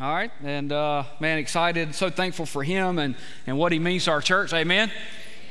All 0.00 0.14
right. 0.14 0.30
And 0.42 0.72
uh, 0.72 1.04
man, 1.20 1.36
excited, 1.36 1.94
so 1.94 2.08
thankful 2.08 2.46
for 2.46 2.64
him 2.64 2.98
and, 2.98 3.14
and 3.46 3.58
what 3.58 3.70
he 3.70 3.78
means 3.78 4.06
to 4.06 4.12
our 4.12 4.22
church. 4.22 4.50
Amen. 4.54 4.90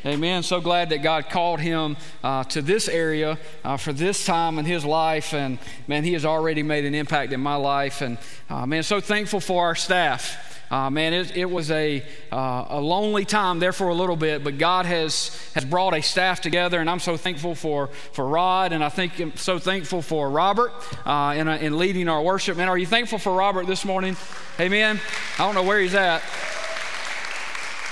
Amen. 0.04 0.42
So 0.42 0.60
glad 0.60 0.90
that 0.90 1.04
God 1.04 1.30
called 1.30 1.60
him 1.60 1.98
uh, 2.24 2.46
to 2.46 2.64
this 2.64 2.88
area 2.88 3.38
uh, 3.64 3.78
for 3.78 3.94
this 3.94 4.26
time 4.26 4.58
in 4.58 4.66
his 4.66 4.84
life. 4.84 5.36
And 5.36 5.60
man, 5.88 6.04
he 6.04 6.14
has 6.14 6.26
already 6.26 6.64
made 6.64 6.84
an 6.86 6.96
impact 6.96 7.32
in 7.32 7.40
my 7.42 7.58
life. 7.58 8.02
And 8.02 8.18
uh, 8.50 8.66
man, 8.66 8.82
so 8.82 9.00
thankful 9.00 9.40
for 9.40 9.66
our 9.68 9.76
staff. 9.76 10.49
Uh, 10.72 10.90
man, 10.90 11.14
it, 11.14 11.36
it 11.36 11.50
was 11.50 11.72
a, 11.72 12.04
uh, 12.32 12.66
a 12.70 12.80
lonely 12.80 13.26
time 13.26 13.60
there 13.60 13.74
for 13.74 13.90
a 13.90 13.94
little 13.96 14.16
bit, 14.16 14.44
but 14.44 14.58
God 14.58 14.86
has, 14.86 15.32
has 15.56 15.66
brought 15.66 15.96
a 15.96 16.02
staff 16.02 16.42
together, 16.42 16.80
and 16.80 16.90
I'm 16.90 17.00
so 17.00 17.18
thankful 17.18 17.56
for, 17.56 17.88
for 18.12 18.28
Rod, 18.28 18.72
and 18.72 18.84
I 18.84 18.90
think 18.90 19.20
I'm 19.20 19.36
so 19.36 19.58
thankful 19.58 20.04
for 20.04 20.30
Robert 20.30 20.72
uh, 21.06 21.34
in, 21.36 21.48
in 21.48 21.78
leading 21.78 22.08
our 22.08 22.22
worship. 22.22 22.56
Man, 22.56 22.70
are 22.70 22.78
you 22.78 22.86
thankful 22.86 23.18
for 23.18 23.34
Robert 23.34 23.66
this 23.66 23.84
morning? 23.84 24.16
Amen. 24.60 25.00
I 25.40 25.46
don't 25.46 25.56
know 25.56 25.64
where 25.64 25.80
he's 25.80 25.96
at. 25.96 26.22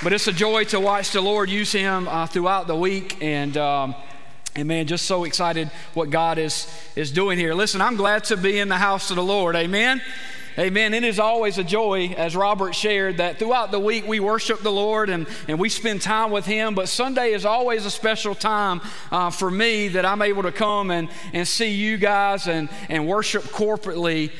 But 0.04 0.14
it's 0.14 0.28
a 0.28 0.32
joy 0.32 0.66
to 0.66 0.80
watch 0.80 1.12
the 1.12 1.22
Lord 1.22 1.50
use 1.50 1.72
him 1.72 2.08
uh, 2.08 2.28
throughout 2.28 2.68
the 2.68 2.76
week, 2.76 3.18
and 3.20 3.58
um, 3.58 3.96
and 4.56 4.68
man, 4.68 4.86
just 4.86 5.06
so 5.08 5.24
excited 5.24 5.72
what 5.96 6.12
God 6.12 6.38
is 6.38 6.68
is 6.96 7.12
doing 7.12 7.40
here. 7.40 7.56
Listen, 7.56 7.82
I'm 7.82 7.96
glad 7.96 8.24
to 8.26 8.38
be 8.38 8.60
in 8.60 8.68
the 8.70 8.78
house 8.78 9.10
of 9.10 9.16
the 9.16 9.24
Lord. 9.24 9.56
Amen. 9.56 10.00
Amen. 10.60 10.96
It 10.96 11.04
is 11.04 11.20
always 11.20 11.60
a 11.60 11.64
joy, 11.64 12.16
as 12.18 12.36
Robert 12.36 12.74
shared, 12.74 13.18
that 13.18 13.38
throughout 13.38 13.70
the 13.70 13.80
week 13.80 14.08
we 14.08 14.20
worship 14.20 14.62
the 14.62 14.72
Lord 14.72 15.12
and, 15.12 15.28
and 15.48 15.60
we 15.60 15.70
spend 15.70 16.02
time 16.02 16.32
with 16.32 16.48
Him. 16.48 16.74
But 16.74 16.90
Sunday 16.90 17.34
is 17.34 17.46
always 17.46 17.86
a 17.86 17.92
special 17.92 18.34
time 18.34 18.82
uh, 19.12 19.30
for 19.30 19.52
me 19.52 19.90
that 19.90 20.04
I'm 20.04 20.24
able 20.24 20.42
to 20.42 20.52
come 20.52 20.90
and, 20.90 21.10
and 21.32 21.48
see 21.48 21.70
you 21.70 21.98
guys 21.98 22.48
and, 22.48 22.70
and 22.90 23.08
worship 23.08 23.44
corporately, 23.44 24.32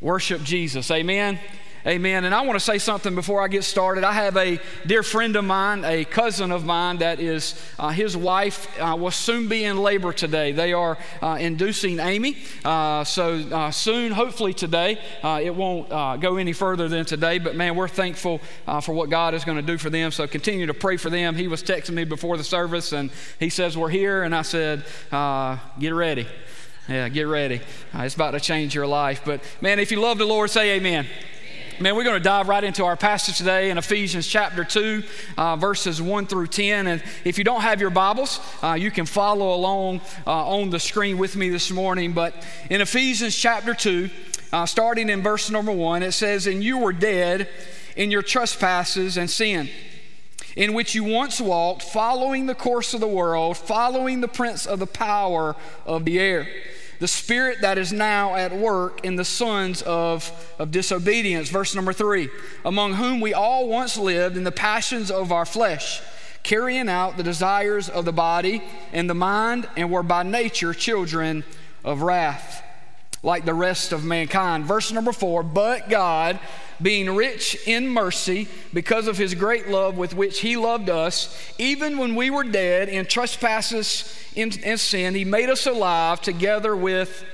worship 0.00 0.42
Jesus. 0.42 0.90
Amen. 0.90 1.38
Amen. 1.86 2.26
And 2.26 2.34
I 2.34 2.42
want 2.42 2.58
to 2.58 2.64
say 2.64 2.76
something 2.76 3.14
before 3.14 3.40
I 3.40 3.48
get 3.48 3.64
started. 3.64 4.04
I 4.04 4.12
have 4.12 4.36
a 4.36 4.60
dear 4.84 5.02
friend 5.02 5.34
of 5.34 5.46
mine, 5.46 5.82
a 5.86 6.04
cousin 6.04 6.52
of 6.52 6.62
mine, 6.62 6.98
that 6.98 7.20
is 7.20 7.58
uh, 7.78 7.88
his 7.88 8.14
wife 8.14 8.68
uh, 8.78 8.94
will 8.96 9.10
soon 9.10 9.48
be 9.48 9.64
in 9.64 9.78
labor 9.78 10.12
today. 10.12 10.52
They 10.52 10.74
are 10.74 10.98
uh, 11.22 11.38
inducing 11.40 11.98
Amy. 11.98 12.36
Uh, 12.66 13.04
so 13.04 13.32
uh, 13.32 13.70
soon, 13.70 14.12
hopefully 14.12 14.52
today, 14.52 14.98
uh, 15.22 15.40
it 15.42 15.54
won't 15.54 15.88
go 16.20 16.36
any 16.36 16.52
further 16.52 16.86
than 16.86 17.06
today. 17.06 17.38
But 17.38 17.56
man, 17.56 17.74
we're 17.76 17.88
thankful 17.88 18.42
for 18.82 18.92
what 18.92 19.08
God 19.08 19.32
is 19.32 19.46
going 19.46 19.56
to 19.56 19.62
do 19.62 19.78
for 19.78 19.88
them. 19.88 20.10
So 20.10 20.26
continue 20.26 20.66
to 20.66 20.74
pray 20.74 20.98
for 20.98 21.08
them. 21.08 21.34
He 21.34 21.48
was 21.48 21.62
texting 21.62 21.94
me 21.94 22.04
before 22.04 22.36
the 22.36 22.44
service 22.44 22.92
and 22.92 23.10
he 23.38 23.48
says, 23.48 23.78
We're 23.78 23.88
here. 23.88 24.22
And 24.22 24.34
I 24.34 24.42
said, 24.42 24.84
Get 25.10 25.94
ready. 25.94 26.26
Yeah, 26.88 27.08
get 27.08 27.22
ready. 27.22 27.60
it's 27.94 28.16
about 28.16 28.32
to 28.32 28.40
change 28.40 28.74
your 28.74 28.86
life. 28.86 29.22
But 29.24 29.42
man, 29.62 29.78
if 29.78 29.90
you 29.90 30.00
love 30.00 30.18
the 30.18 30.26
Lord, 30.26 30.50
say 30.50 30.76
amen. 30.76 31.06
Man, 31.80 31.96
we're 31.96 32.04
going 32.04 32.18
to 32.18 32.22
dive 32.22 32.46
right 32.46 32.62
into 32.62 32.84
our 32.84 32.94
passage 32.94 33.38
today 33.38 33.70
in 33.70 33.78
Ephesians 33.78 34.26
chapter 34.26 34.64
2, 34.64 35.02
uh, 35.38 35.56
verses 35.56 36.02
1 36.02 36.26
through 36.26 36.48
10. 36.48 36.86
And 36.86 37.02
if 37.24 37.38
you 37.38 37.44
don't 37.44 37.62
have 37.62 37.80
your 37.80 37.88
Bibles, 37.88 38.38
uh, 38.62 38.74
you 38.74 38.90
can 38.90 39.06
follow 39.06 39.54
along 39.54 40.02
uh, 40.26 40.46
on 40.46 40.68
the 40.68 40.78
screen 40.78 41.16
with 41.16 41.36
me 41.36 41.48
this 41.48 41.70
morning. 41.70 42.12
But 42.12 42.34
in 42.68 42.82
Ephesians 42.82 43.34
chapter 43.34 43.72
2, 43.72 44.10
uh, 44.52 44.66
starting 44.66 45.08
in 45.08 45.22
verse 45.22 45.48
number 45.48 45.72
1, 45.72 46.02
it 46.02 46.12
says, 46.12 46.46
And 46.46 46.62
you 46.62 46.76
were 46.76 46.92
dead 46.92 47.48
in 47.96 48.10
your 48.10 48.20
trespasses 48.20 49.16
and 49.16 49.30
sin, 49.30 49.70
in 50.56 50.74
which 50.74 50.94
you 50.94 51.02
once 51.02 51.40
walked, 51.40 51.82
following 51.82 52.44
the 52.44 52.54
course 52.54 52.92
of 52.92 53.00
the 53.00 53.08
world, 53.08 53.56
following 53.56 54.20
the 54.20 54.28
prince 54.28 54.66
of 54.66 54.80
the 54.80 54.86
power 54.86 55.56
of 55.86 56.04
the 56.04 56.20
air 56.20 56.46
the 57.00 57.08
spirit 57.08 57.62
that 57.62 57.78
is 57.78 57.92
now 57.92 58.36
at 58.36 58.54
work 58.56 59.04
in 59.04 59.16
the 59.16 59.24
sons 59.24 59.82
of, 59.82 60.30
of 60.58 60.70
disobedience. 60.70 61.48
Verse 61.48 61.74
number 61.74 61.92
three, 61.92 62.28
among 62.64 62.94
whom 62.94 63.20
we 63.20 63.34
all 63.34 63.68
once 63.68 63.96
lived 63.96 64.36
in 64.36 64.44
the 64.44 64.52
passions 64.52 65.10
of 65.10 65.32
our 65.32 65.46
flesh, 65.46 66.00
carrying 66.42 66.88
out 66.88 67.16
the 67.16 67.22
desires 67.22 67.88
of 67.88 68.04
the 68.04 68.12
body 68.12 68.62
and 68.92 69.10
the 69.10 69.14
mind, 69.14 69.66
and 69.76 69.90
were 69.90 70.02
by 70.02 70.22
nature 70.22 70.74
children 70.74 71.42
of 71.84 72.02
wrath, 72.02 72.62
like 73.22 73.46
the 73.46 73.54
rest 73.54 73.92
of 73.92 74.04
mankind. 74.04 74.66
Verse 74.66 74.92
number 74.92 75.12
four, 75.12 75.42
but 75.42 75.88
God, 75.88 76.38
being 76.82 77.14
rich 77.14 77.56
in 77.66 77.88
mercy 77.88 78.48
because 78.72 79.06
of 79.06 79.18
his 79.18 79.34
great 79.34 79.68
love 79.68 79.96
with 79.96 80.14
which 80.14 80.40
he 80.40 80.56
loved 80.56 80.88
us, 80.88 81.52
even 81.58 81.98
when 81.98 82.14
we 82.14 82.30
were 82.30 82.44
dead 82.44 82.88
in 82.88 83.06
trespasses 83.06 84.16
and 84.36 84.80
sin, 84.80 85.14
he 85.14 85.24
made 85.24 85.50
us 85.50 85.66
alive 85.66 86.20
together 86.20 86.74
with, 86.74 87.24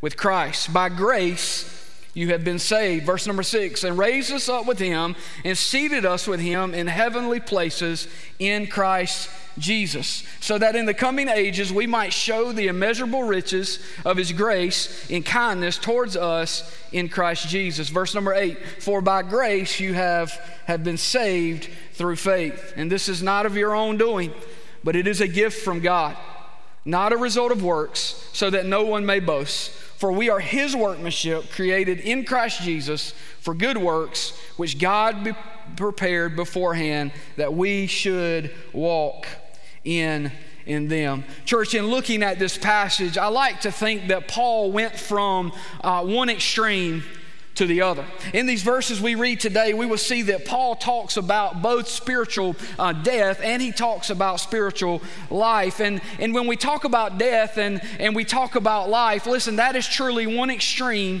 with 0.00 0.16
Christ. 0.16 0.72
By 0.72 0.88
grace, 0.88 1.76
you 2.14 2.28
have 2.28 2.44
been 2.44 2.58
saved. 2.58 3.06
Verse 3.06 3.26
number 3.26 3.42
six, 3.42 3.84
and 3.84 3.96
raised 3.96 4.32
us 4.32 4.48
up 4.48 4.66
with 4.66 4.78
him 4.78 5.14
and 5.44 5.56
seated 5.56 6.04
us 6.04 6.26
with 6.26 6.40
him 6.40 6.74
in 6.74 6.86
heavenly 6.86 7.40
places 7.40 8.08
in 8.38 8.66
Christ 8.66 9.28
Jesus, 9.58 10.24
so 10.40 10.58
that 10.58 10.76
in 10.76 10.86
the 10.86 10.94
coming 10.94 11.28
ages 11.28 11.72
we 11.72 11.86
might 11.86 12.12
show 12.12 12.52
the 12.52 12.68
immeasurable 12.68 13.22
riches 13.22 13.78
of 14.04 14.16
his 14.16 14.32
grace 14.32 15.08
in 15.10 15.22
kindness 15.22 15.78
towards 15.78 16.16
us 16.16 16.76
in 16.92 17.08
Christ 17.08 17.48
Jesus. 17.48 17.88
Verse 17.88 18.14
number 18.14 18.32
eight, 18.32 18.58
for 18.80 19.00
by 19.00 19.22
grace 19.22 19.80
you 19.80 19.94
have, 19.94 20.30
have 20.66 20.84
been 20.84 20.96
saved 20.96 21.68
through 21.94 22.16
faith. 22.16 22.72
And 22.76 22.90
this 22.90 23.08
is 23.08 23.22
not 23.22 23.46
of 23.46 23.56
your 23.56 23.74
own 23.74 23.96
doing, 23.96 24.32
but 24.82 24.96
it 24.96 25.06
is 25.06 25.20
a 25.20 25.28
gift 25.28 25.62
from 25.62 25.80
God, 25.80 26.16
not 26.84 27.12
a 27.12 27.16
result 27.16 27.52
of 27.52 27.62
works, 27.62 28.28
so 28.32 28.50
that 28.50 28.66
no 28.66 28.84
one 28.84 29.04
may 29.04 29.20
boast. 29.20 29.70
For 29.70 30.10
we 30.10 30.30
are 30.30 30.40
his 30.40 30.74
workmanship, 30.74 31.50
created 31.50 32.00
in 32.00 32.24
Christ 32.24 32.62
Jesus 32.62 33.12
for 33.40 33.52
good 33.52 33.76
works, 33.76 34.32
which 34.56 34.78
God 34.78 35.36
prepared 35.76 36.36
beforehand 36.36 37.12
that 37.36 37.52
we 37.52 37.86
should 37.86 38.54
walk 38.72 39.26
in 39.84 40.32
in 40.66 40.88
them. 40.88 41.24
Church, 41.44 41.74
in 41.74 41.86
looking 41.86 42.22
at 42.22 42.38
this 42.38 42.56
passage, 42.56 43.18
I 43.18 43.26
like 43.26 43.62
to 43.62 43.72
think 43.72 44.08
that 44.08 44.28
Paul 44.28 44.70
went 44.70 44.96
from 44.96 45.52
uh, 45.82 46.04
one 46.04 46.28
extreme 46.28 47.02
to 47.56 47.66
the 47.66 47.82
other. 47.82 48.06
In 48.32 48.46
these 48.46 48.62
verses 48.62 49.00
we 49.00 49.16
read 49.16 49.40
today, 49.40 49.74
we 49.74 49.84
will 49.84 49.98
see 49.98 50.22
that 50.22 50.44
Paul 50.44 50.76
talks 50.76 51.16
about 51.16 51.60
both 51.60 51.88
spiritual 51.88 52.56
uh, 52.78 52.92
death 52.92 53.40
and 53.42 53.60
he 53.60 53.72
talks 53.72 54.10
about 54.10 54.40
spiritual 54.40 55.02
life. 55.28 55.80
And, 55.80 56.00
and 56.18 56.32
when 56.32 56.46
we 56.46 56.56
talk 56.56 56.84
about 56.84 57.18
death 57.18 57.58
and, 57.58 57.82
and 57.98 58.14
we 58.14 58.24
talk 58.24 58.54
about 58.54 58.88
life, 58.88 59.26
listen, 59.26 59.56
that 59.56 59.76
is 59.76 59.86
truly 59.86 60.26
one 60.26 60.50
extreme 60.50 61.20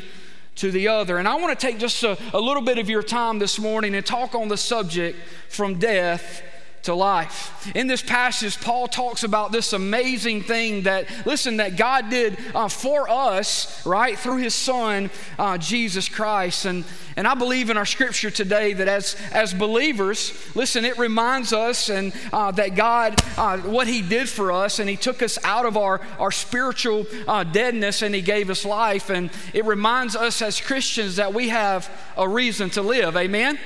to 0.56 0.70
the 0.70 0.88
other. 0.88 1.18
And 1.18 1.26
I 1.26 1.34
want 1.34 1.58
to 1.58 1.66
take 1.66 1.78
just 1.78 2.02
a, 2.04 2.16
a 2.32 2.40
little 2.40 2.62
bit 2.62 2.78
of 2.78 2.88
your 2.88 3.02
time 3.02 3.38
this 3.38 3.58
morning 3.58 3.94
and 3.94 4.06
talk 4.06 4.34
on 4.34 4.48
the 4.48 4.56
subject 4.56 5.18
from 5.48 5.78
death 5.78 6.42
to 6.82 6.94
life. 6.94 7.70
In 7.74 7.86
this 7.86 8.02
passage, 8.02 8.58
Paul 8.60 8.88
talks 8.88 9.22
about 9.22 9.52
this 9.52 9.72
amazing 9.72 10.42
thing 10.42 10.84
that, 10.84 11.06
listen, 11.26 11.58
that 11.58 11.76
God 11.76 12.08
did 12.08 12.38
uh, 12.54 12.68
for 12.68 13.08
us, 13.08 13.84
right, 13.86 14.18
through 14.18 14.38
his 14.38 14.54
son, 14.54 15.10
uh, 15.38 15.58
Jesus 15.58 16.08
Christ. 16.08 16.64
And, 16.64 16.84
and 17.16 17.26
I 17.26 17.34
believe 17.34 17.68
in 17.68 17.76
our 17.76 17.84
scripture 17.84 18.30
today 18.30 18.72
that 18.72 18.88
as, 18.88 19.14
as 19.30 19.52
believers, 19.52 20.32
listen, 20.54 20.86
it 20.86 20.96
reminds 20.98 21.52
us 21.52 21.90
and 21.90 22.14
uh, 22.32 22.50
that 22.52 22.74
God, 22.74 23.20
uh, 23.36 23.58
what 23.58 23.86
he 23.86 24.00
did 24.00 24.28
for 24.28 24.50
us, 24.50 24.78
and 24.78 24.88
he 24.88 24.96
took 24.96 25.22
us 25.22 25.38
out 25.44 25.66
of 25.66 25.76
our, 25.76 26.00
our 26.18 26.32
spiritual 26.32 27.06
uh, 27.28 27.44
deadness 27.44 28.00
and 28.00 28.14
he 28.14 28.22
gave 28.22 28.48
us 28.48 28.64
life. 28.64 29.10
And 29.10 29.30
it 29.52 29.66
reminds 29.66 30.16
us 30.16 30.40
as 30.40 30.60
Christians 30.60 31.16
that 31.16 31.34
we 31.34 31.50
have 31.50 31.90
a 32.16 32.26
reason 32.26 32.70
to 32.70 32.82
live. 32.82 33.16
Amen? 33.18 33.58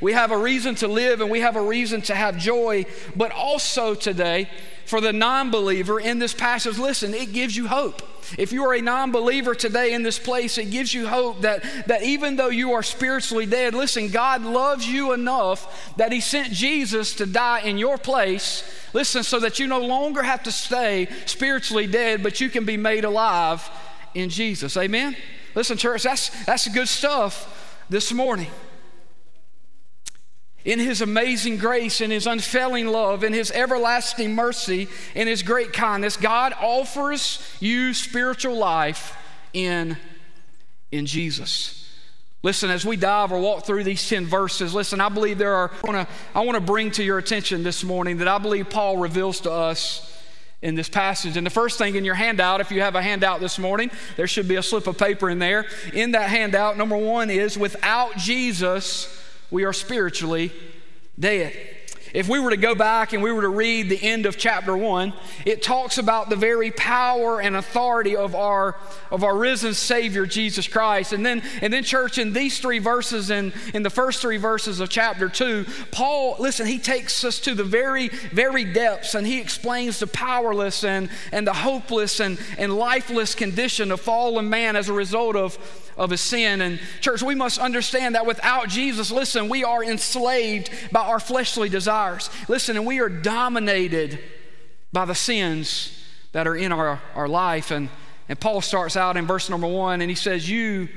We 0.00 0.12
have 0.12 0.30
a 0.30 0.36
reason 0.36 0.74
to 0.76 0.88
live 0.88 1.20
and 1.20 1.30
we 1.30 1.40
have 1.40 1.56
a 1.56 1.62
reason 1.62 2.02
to 2.02 2.14
have 2.14 2.36
joy, 2.36 2.84
but 3.14 3.32
also 3.32 3.94
today, 3.94 4.48
for 4.84 5.00
the 5.00 5.12
non 5.12 5.50
believer 5.50 5.98
in 5.98 6.18
this 6.18 6.34
passage, 6.34 6.78
listen, 6.78 7.14
it 7.14 7.32
gives 7.32 7.56
you 7.56 7.66
hope. 7.66 8.02
If 8.38 8.52
you 8.52 8.64
are 8.64 8.74
a 8.74 8.82
non 8.82 9.10
believer 9.10 9.54
today 9.54 9.94
in 9.94 10.02
this 10.02 10.18
place, 10.18 10.58
it 10.58 10.70
gives 10.70 10.92
you 10.92 11.08
hope 11.08 11.42
that, 11.42 11.64
that 11.86 12.02
even 12.02 12.36
though 12.36 12.48
you 12.48 12.72
are 12.72 12.82
spiritually 12.82 13.46
dead, 13.46 13.74
listen, 13.74 14.10
God 14.10 14.42
loves 14.42 14.86
you 14.86 15.12
enough 15.12 15.94
that 15.96 16.12
He 16.12 16.20
sent 16.20 16.52
Jesus 16.52 17.14
to 17.16 17.26
die 17.26 17.60
in 17.60 17.78
your 17.78 17.98
place. 17.98 18.62
Listen, 18.92 19.22
so 19.22 19.40
that 19.40 19.58
you 19.58 19.66
no 19.66 19.80
longer 19.80 20.22
have 20.22 20.42
to 20.44 20.52
stay 20.52 21.08
spiritually 21.24 21.86
dead, 21.86 22.22
but 22.22 22.40
you 22.40 22.48
can 22.48 22.64
be 22.64 22.76
made 22.76 23.04
alive 23.04 23.68
in 24.14 24.28
Jesus. 24.28 24.76
Amen? 24.76 25.16
Listen, 25.54 25.76
church, 25.76 26.02
that's, 26.02 26.44
that's 26.44 26.68
good 26.68 26.88
stuff 26.88 27.82
this 27.88 28.12
morning 28.12 28.50
in 30.66 30.80
His 30.80 31.00
amazing 31.00 31.56
grace, 31.56 32.02
in 32.02 32.10
His 32.10 32.26
unfailing 32.26 32.88
love, 32.88 33.24
in 33.24 33.32
His 33.32 33.50
everlasting 33.52 34.34
mercy, 34.34 34.88
in 35.14 35.28
His 35.28 35.42
great 35.42 35.72
kindness, 35.72 36.18
God 36.18 36.52
offers 36.60 37.40
you 37.60 37.94
spiritual 37.94 38.56
life 38.56 39.16
in, 39.54 39.96
in 40.90 41.06
Jesus. 41.06 41.88
Listen, 42.42 42.70
as 42.70 42.84
we 42.84 42.96
dive 42.96 43.32
or 43.32 43.40
walk 43.40 43.64
through 43.64 43.84
these 43.84 44.06
10 44.08 44.26
verses, 44.26 44.74
listen, 44.74 45.00
I 45.00 45.08
believe 45.08 45.38
there 45.38 45.54
are, 45.54 45.70
I 45.82 45.90
want 45.90 46.08
to 46.08 46.14
I 46.34 46.44
wanna 46.44 46.60
bring 46.60 46.90
to 46.92 47.02
your 47.02 47.18
attention 47.18 47.62
this 47.62 47.82
morning 47.82 48.18
that 48.18 48.28
I 48.28 48.38
believe 48.38 48.68
Paul 48.68 48.98
reveals 48.98 49.40
to 49.40 49.52
us 49.52 50.12
in 50.62 50.74
this 50.74 50.88
passage. 50.88 51.36
And 51.36 51.46
the 51.46 51.50
first 51.50 51.78
thing 51.78 51.94
in 51.94 52.04
your 52.04 52.14
handout, 52.14 52.60
if 52.60 52.72
you 52.72 52.80
have 52.80 52.96
a 52.96 53.02
handout 53.02 53.40
this 53.40 53.58
morning, 53.58 53.90
there 54.16 54.26
should 54.26 54.48
be 54.48 54.56
a 54.56 54.62
slip 54.62 54.86
of 54.86 54.98
paper 54.98 55.30
in 55.30 55.38
there. 55.38 55.66
In 55.92 56.12
that 56.12 56.28
handout, 56.28 56.76
number 56.76 56.96
one 56.96 57.30
is 57.30 57.56
without 57.56 58.16
Jesus, 58.16 59.15
we 59.50 59.64
are 59.64 59.72
spiritually 59.72 60.52
dead. 61.18 61.54
If 62.16 62.30
we 62.30 62.40
were 62.40 62.48
to 62.48 62.56
go 62.56 62.74
back 62.74 63.12
and 63.12 63.22
we 63.22 63.30
were 63.30 63.42
to 63.42 63.48
read 63.50 63.90
the 63.90 64.02
end 64.02 64.24
of 64.24 64.38
chapter 64.38 64.74
one, 64.74 65.12
it 65.44 65.62
talks 65.62 65.98
about 65.98 66.30
the 66.30 66.36
very 66.36 66.70
power 66.70 67.42
and 67.42 67.56
authority 67.56 68.16
of 68.16 68.34
our, 68.34 68.76
of 69.10 69.22
our 69.22 69.36
risen 69.36 69.74
Savior, 69.74 70.24
Jesus 70.24 70.66
Christ. 70.66 71.12
And 71.12 71.26
then, 71.26 71.42
and 71.60 71.70
then, 71.70 71.84
church, 71.84 72.16
in 72.16 72.32
these 72.32 72.58
three 72.58 72.78
verses, 72.78 73.30
in, 73.30 73.52
in 73.74 73.82
the 73.82 73.90
first 73.90 74.22
three 74.22 74.38
verses 74.38 74.80
of 74.80 74.88
chapter 74.88 75.28
two, 75.28 75.66
Paul, 75.90 76.36
listen, 76.38 76.66
he 76.66 76.78
takes 76.78 77.22
us 77.22 77.38
to 77.40 77.54
the 77.54 77.64
very, 77.64 78.08
very 78.08 78.64
depths 78.64 79.14
and 79.14 79.26
he 79.26 79.38
explains 79.38 79.98
the 79.98 80.06
powerless 80.06 80.84
and, 80.84 81.10
and 81.32 81.46
the 81.46 81.52
hopeless 81.52 82.20
and, 82.20 82.38
and 82.56 82.74
lifeless 82.74 83.34
condition 83.34 83.92
of 83.92 84.00
fallen 84.00 84.48
man 84.48 84.74
as 84.74 84.88
a 84.88 84.94
result 84.94 85.36
of 85.36 85.58
of 85.96 86.10
his 86.10 86.20
sin. 86.20 86.60
And, 86.60 86.80
church, 87.00 87.22
we 87.22 87.34
must 87.34 87.58
understand 87.58 88.14
that 88.14 88.26
without 88.26 88.68
Jesus, 88.68 89.10
listen, 89.10 89.48
we 89.48 89.64
are 89.64 89.82
enslaved 89.82 90.70
by 90.92 91.00
our 91.00 91.20
fleshly 91.20 91.68
desires. 91.68 92.30
Listen, 92.48 92.76
and 92.76 92.86
we 92.86 93.00
are 93.00 93.08
dominated 93.08 94.18
by 94.92 95.04
the 95.04 95.14
sins 95.14 95.92
that 96.32 96.46
are 96.46 96.56
in 96.56 96.72
our, 96.72 97.00
our 97.14 97.28
life. 97.28 97.70
And, 97.70 97.88
and 98.28 98.38
Paul 98.38 98.60
starts 98.60 98.96
out 98.96 99.16
in 99.16 99.26
verse 99.26 99.48
number 99.48 99.66
one 99.66 100.00
and 100.00 100.10
he 100.10 100.16
says, 100.16 100.48
You 100.48 100.88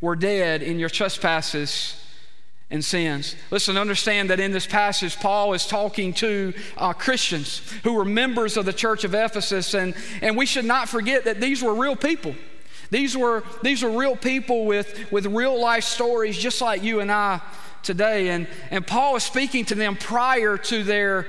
were 0.00 0.16
dead 0.16 0.62
in 0.62 0.78
your 0.78 0.88
trespasses 0.88 2.00
and 2.70 2.84
sins. 2.84 3.36
Listen, 3.50 3.76
understand 3.76 4.30
that 4.30 4.40
in 4.40 4.52
this 4.52 4.66
passage, 4.66 5.16
Paul 5.16 5.52
is 5.52 5.66
talking 5.66 6.12
to 6.14 6.52
uh, 6.76 6.92
Christians 6.92 7.58
who 7.82 7.94
were 7.94 8.04
members 8.04 8.56
of 8.56 8.64
the 8.64 8.72
church 8.72 9.04
of 9.04 9.14
Ephesus, 9.14 9.74
and, 9.74 9.94
and 10.22 10.36
we 10.36 10.46
should 10.46 10.64
not 10.64 10.88
forget 10.88 11.24
that 11.24 11.40
these 11.40 11.62
were 11.62 11.74
real 11.74 11.96
people. 11.96 12.34
These 12.90 13.16
were, 13.16 13.42
these 13.62 13.82
were 13.82 13.90
real 13.90 14.16
people 14.16 14.66
with, 14.66 15.10
with 15.10 15.26
real 15.26 15.60
life 15.60 15.84
stories, 15.84 16.36
just 16.36 16.60
like 16.60 16.82
you 16.82 17.00
and 17.00 17.10
I 17.10 17.40
today. 17.82 18.28
And, 18.28 18.46
and 18.70 18.86
Paul 18.86 19.16
is 19.16 19.24
speaking 19.24 19.64
to 19.66 19.74
them 19.74 19.96
prior 19.96 20.56
to 20.58 20.82
their 20.82 21.26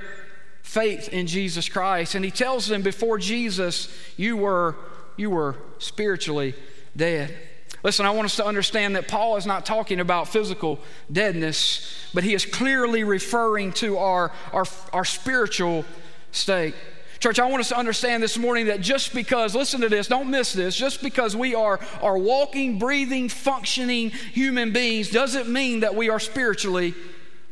faith 0.61 1.09
in 1.09 1.27
Jesus 1.27 1.69
Christ. 1.69 2.15
And 2.15 2.25
he 2.25 2.31
tells 2.31 2.67
them, 2.67 2.81
before 2.81 3.17
Jesus, 3.17 3.95
you 4.17 4.37
were, 4.37 4.75
you 5.17 5.29
were 5.29 5.55
spiritually 5.77 6.55
dead. 6.95 7.35
Listen, 7.83 8.07
I 8.07 8.09
want 8.09 8.25
us 8.25 8.35
to 8.37 8.45
understand 8.45 8.95
that 8.95 9.07
Paul 9.07 9.37
is 9.37 9.45
not 9.45 9.63
talking 9.63 9.99
about 9.99 10.27
physical 10.27 10.79
deadness, 11.11 11.95
but 12.15 12.23
he 12.23 12.33
is 12.33 12.43
clearly 12.43 13.03
referring 13.03 13.73
to 13.73 13.99
our, 13.99 14.31
our, 14.51 14.65
our 14.91 15.05
spiritual 15.05 15.85
state. 16.31 16.73
Church, 17.19 17.39
I 17.39 17.45
want 17.45 17.61
us 17.61 17.69
to 17.69 17.77
understand 17.77 18.21
this 18.21 18.37
morning 18.37 18.67
that 18.67 18.81
just 18.81 19.13
because, 19.13 19.55
listen 19.55 19.81
to 19.81 19.89
this, 19.89 20.07
don't 20.07 20.29
miss 20.29 20.53
this, 20.53 20.75
just 20.75 21.01
because 21.01 21.35
we 21.35 21.55
are, 21.55 21.79
are 22.01 22.17
walking, 22.17 22.77
breathing, 22.77 23.29
functioning 23.29 24.09
human 24.09 24.73
beings 24.73 25.09
doesn't 25.09 25.47
mean 25.49 25.79
that 25.79 25.95
we 25.95 26.09
are 26.09 26.19
spiritually 26.19 26.93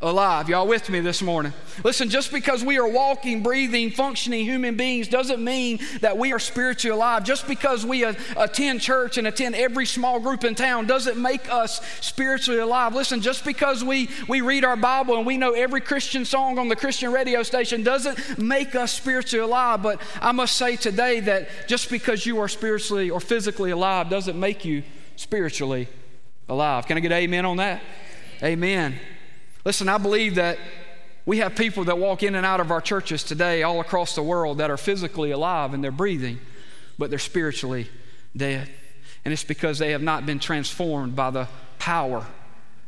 alive. 0.03 0.49
Y'all 0.49 0.67
with 0.67 0.89
me 0.89 0.99
this 0.99 1.21
morning? 1.21 1.53
Listen, 1.83 2.09
just 2.09 2.31
because 2.31 2.63
we 2.63 2.77
are 2.77 2.87
walking, 2.87 3.41
breathing, 3.41 3.89
functioning 3.89 4.45
human 4.45 4.75
beings 4.75 5.07
doesn't 5.07 5.43
mean 5.43 5.79
that 6.01 6.17
we 6.17 6.33
are 6.33 6.39
spiritually 6.39 6.93
alive. 6.93 7.23
Just 7.23 7.47
because 7.47 7.85
we 7.85 8.03
attend 8.03 8.81
church 8.81 9.17
and 9.17 9.25
attend 9.25 9.55
every 9.55 9.85
small 9.85 10.19
group 10.19 10.43
in 10.43 10.55
town 10.55 10.85
doesn't 10.85 11.19
make 11.19 11.51
us 11.51 11.81
spiritually 12.01 12.59
alive. 12.59 12.93
Listen, 12.93 13.21
just 13.21 13.45
because 13.45 13.83
we, 13.83 14.09
we 14.27 14.41
read 14.41 14.65
our 14.65 14.75
Bible 14.75 15.17
and 15.17 15.25
we 15.25 15.37
know 15.37 15.53
every 15.53 15.81
Christian 15.81 16.25
song 16.25 16.59
on 16.59 16.67
the 16.67 16.75
Christian 16.75 17.11
radio 17.11 17.41
station 17.41 17.81
doesn't 17.81 18.37
make 18.37 18.75
us 18.75 18.91
spiritually 18.91 19.43
alive. 19.43 19.81
But 19.81 20.01
I 20.21 20.33
must 20.33 20.57
say 20.57 20.75
today 20.75 21.21
that 21.21 21.67
just 21.67 21.89
because 21.89 22.25
you 22.25 22.39
are 22.41 22.49
spiritually 22.49 23.09
or 23.09 23.21
physically 23.21 23.71
alive 23.71 24.09
doesn't 24.09 24.37
make 24.37 24.65
you 24.65 24.83
spiritually 25.15 25.87
alive. 26.49 26.87
Can 26.87 26.97
I 26.97 26.99
get 26.99 27.13
amen 27.13 27.45
on 27.45 27.57
that? 27.57 27.81
Amen. 28.43 28.99
Listen, 29.65 29.87
I 29.87 29.97
believe 29.97 30.35
that 30.35 30.57
we 31.25 31.37
have 31.37 31.55
people 31.55 31.85
that 31.85 31.97
walk 31.97 32.21
in 32.21 32.35
and 32.35 32.45
out 32.45 32.59
of 32.59 32.69
our 32.69 32.81
churches 32.81 33.23
today 33.23 33.63
all 33.63 33.79
across 33.79 34.13
the 34.15 34.23
world 34.23 34.57
that 34.57 34.69
are 34.69 34.77
physically 34.77 35.31
alive 35.31 35.73
and 35.73 35.83
they're 35.83 35.91
breathing, 35.91 36.39
but 36.97 37.09
they're 37.09 37.19
spiritually 37.19 37.87
dead. 38.35 38.69
And 39.23 39.31
it's 39.31 39.43
because 39.45 39.79
they 39.79 39.91
have 39.91 40.01
not 40.01 40.25
been 40.25 40.39
transformed 40.39 41.15
by 41.15 41.29
the 41.29 41.47
power 41.79 42.25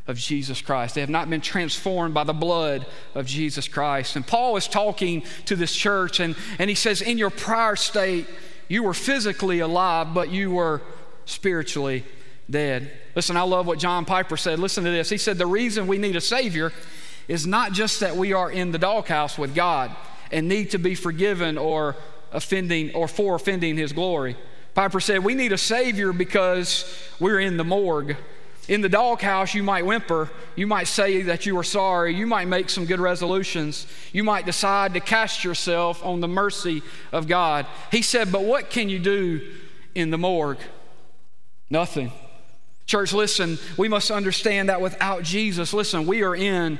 of 0.07 0.17
Jesus 0.17 0.61
Christ. 0.61 0.95
They 0.95 1.01
have 1.01 1.09
not 1.09 1.29
been 1.29 1.41
transformed 1.41 2.13
by 2.13 2.25
the 2.25 2.33
blood 2.33 2.85
of 3.15 3.25
Jesus 3.25 3.67
Christ. 3.67 4.17
And 4.17 4.27
Paul 4.27 4.57
is 4.57 4.67
talking 4.67 5.23
to 5.45 5.55
this 5.55 5.73
church, 5.73 6.19
and, 6.19 6.35
and 6.59 6.69
he 6.69 6.75
says, 6.75 7.01
In 7.01 7.17
your 7.17 7.29
prior 7.29 7.75
state, 7.75 8.27
you 8.67 8.83
were 8.83 8.93
physically 8.93 9.59
alive, 9.59 10.13
but 10.13 10.29
you 10.29 10.51
were 10.51 10.81
spiritually 11.25 12.03
dead. 12.49 12.91
Listen, 13.15 13.37
I 13.37 13.41
love 13.41 13.67
what 13.67 13.79
John 13.79 14.05
Piper 14.05 14.37
said. 14.37 14.59
Listen 14.59 14.83
to 14.83 14.91
this. 14.91 15.09
He 15.09 15.17
said, 15.17 15.37
The 15.37 15.45
reason 15.45 15.87
we 15.87 15.97
need 15.97 16.15
a 16.15 16.21
Savior 16.21 16.71
is 17.27 17.47
not 17.47 17.71
just 17.71 17.99
that 18.01 18.15
we 18.15 18.33
are 18.33 18.51
in 18.51 18.71
the 18.71 18.77
doghouse 18.77 19.37
with 19.37 19.55
God 19.55 19.95
and 20.31 20.47
need 20.47 20.71
to 20.71 20.77
be 20.77 20.95
forgiven 20.95 21.57
or 21.57 21.95
offending 22.31 22.93
or 22.93 23.07
for 23.07 23.35
offending 23.35 23.77
His 23.77 23.93
glory. 23.93 24.35
Piper 24.73 24.99
said, 24.99 25.23
We 25.23 25.35
need 25.35 25.53
a 25.53 25.57
Savior 25.57 26.13
because 26.13 26.85
we're 27.19 27.39
in 27.39 27.57
the 27.57 27.63
morgue. 27.63 28.17
In 28.67 28.81
the 28.81 28.89
doghouse, 28.89 29.53
you 29.53 29.61
might 29.61 29.85
whimper. 29.85 30.29
You 30.55 30.65
might 30.65 30.87
say 30.87 31.21
that 31.23 31.45
you 31.45 31.57
are 31.59 31.63
sorry. 31.63 32.15
You 32.15 32.25
might 32.25 32.47
make 32.47 32.69
some 32.69 32.85
good 32.85 32.99
resolutions. 32.99 33.85
You 34.11 34.23
might 34.23 34.45
decide 34.45 34.95
to 34.95 34.99
cast 34.99 35.43
yourself 35.43 36.03
on 36.03 36.19
the 36.19 36.27
mercy 36.27 36.81
of 37.11 37.27
God. 37.27 37.67
He 37.91 38.01
said, 38.01 38.31
But 38.31 38.43
what 38.43 38.69
can 38.69 38.89
you 38.89 38.99
do 38.99 39.53
in 39.93 40.09
the 40.09 40.17
morgue? 40.17 40.59
Nothing. 41.69 42.11
Church, 42.85 43.13
listen, 43.13 43.57
we 43.77 43.87
must 43.87 44.11
understand 44.11 44.69
that 44.69 44.81
without 44.81 45.23
Jesus, 45.23 45.73
listen, 45.73 46.05
we 46.05 46.23
are 46.23 46.35
in 46.35 46.79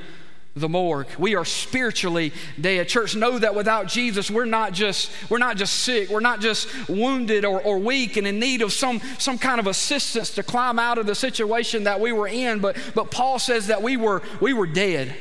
the 0.56 0.68
morgue. 0.68 1.08
We 1.18 1.34
are 1.34 1.44
spiritually 1.44 2.32
dead. 2.58 2.88
Church, 2.88 3.14
know 3.14 3.38
that 3.38 3.54
without 3.54 3.88
Jesus, 3.88 4.30
we're 4.30 4.46
not 4.46 4.72
just, 4.72 5.10
we're 5.28 5.38
not 5.38 5.56
just 5.56 5.74
sick, 5.80 6.08
we're 6.08 6.20
not 6.20 6.40
just 6.40 6.88
wounded 6.88 7.44
or, 7.44 7.60
or 7.60 7.78
weak 7.78 8.16
and 8.16 8.26
in 8.26 8.38
need 8.38 8.62
of 8.62 8.72
some, 8.72 9.00
some 9.18 9.36
kind 9.36 9.60
of 9.60 9.66
assistance 9.66 10.30
to 10.30 10.42
climb 10.42 10.78
out 10.78 10.96
of 10.96 11.06
the 11.06 11.14
situation 11.14 11.84
that 11.84 12.00
we 12.00 12.10
were 12.10 12.28
in. 12.28 12.60
But, 12.60 12.76
but 12.94 13.10
Paul 13.10 13.38
says 13.38 13.66
that 13.66 13.82
we 13.82 13.96
were, 13.98 14.22
we 14.40 14.54
were 14.54 14.66
dead 14.66 15.14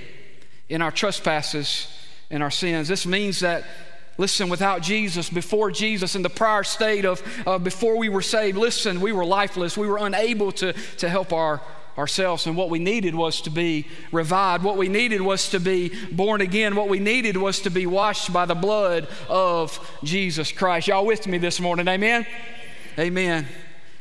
in 0.70 0.82
our 0.82 0.92
trespasses 0.92 1.88
and 2.30 2.42
our 2.42 2.52
sins. 2.52 2.88
This 2.88 3.06
means 3.06 3.42
that 3.42 3.66
Listen, 4.18 4.48
without 4.48 4.82
Jesus, 4.82 5.30
before 5.30 5.72
Jesus, 5.72 6.16
in 6.16 6.22
the 6.22 6.30
prior 6.30 6.64
state 6.64 7.04
of 7.04 7.22
uh, 7.46 7.58
before 7.58 7.98
we 7.98 8.08
were 8.08 8.22
saved, 8.22 8.58
listen, 8.58 9.02
we 9.02 9.12
were 9.12 9.26
lifeless. 9.26 9.78
We 9.78 9.88
were 9.88 9.98
unable 9.98 10.54
to, 10.54 10.72
to 10.74 11.10
help 11.10 11.34
our, 11.34 11.62
ourselves. 11.98 12.48
And 12.48 12.56
what 12.56 12.70
we 12.70 12.80
needed 12.80 13.14
was 13.14 13.42
to 13.42 13.50
be 13.50 13.88
revived. 14.14 14.64
What 14.64 14.78
we 14.78 14.88
needed 14.88 15.20
was 15.20 15.50
to 15.50 15.60
be 15.60 15.92
born 16.12 16.40
again. 16.40 16.76
What 16.76 16.88
we 16.88 17.00
needed 17.00 17.36
was 17.36 17.60
to 17.62 17.70
be 17.70 17.86
washed 17.86 18.32
by 18.32 18.46
the 18.46 18.56
blood 18.56 19.10
of 19.28 19.80
Jesus 20.04 20.50
Christ. 20.52 20.88
Y'all 20.88 21.06
with 21.06 21.28
me 21.28 21.38
this 21.38 21.60
morning? 21.60 21.88
Amen? 21.90 22.26
Amen. 22.98 23.46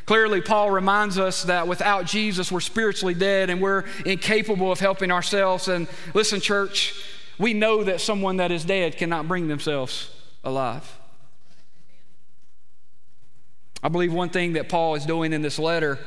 Clearly, 0.06 0.42
Paul 0.42 0.70
reminds 0.70 1.18
us 1.18 1.44
that 1.44 1.66
without 1.66 2.04
Jesus, 2.04 2.52
we're 2.52 2.60
spiritually 2.60 3.14
dead 3.14 3.48
and 3.50 3.60
we're 3.60 3.84
incapable 4.04 4.70
of 4.70 4.78
helping 4.78 5.10
ourselves. 5.10 5.66
And 5.66 5.88
listen, 6.12 6.40
church, 6.40 6.94
we 7.38 7.54
know 7.54 7.84
that 7.84 8.00
someone 8.00 8.36
that 8.38 8.50
is 8.50 8.64
dead 8.64 8.96
cannot 8.96 9.28
bring 9.28 9.48
themselves 9.48 10.10
alive. 10.42 10.98
I 13.82 13.88
believe 13.88 14.12
one 14.12 14.30
thing 14.30 14.54
that 14.54 14.68
Paul 14.68 14.94
is 14.94 15.04
doing 15.04 15.32
in 15.32 15.42
this 15.42 15.58
letter, 15.58 15.98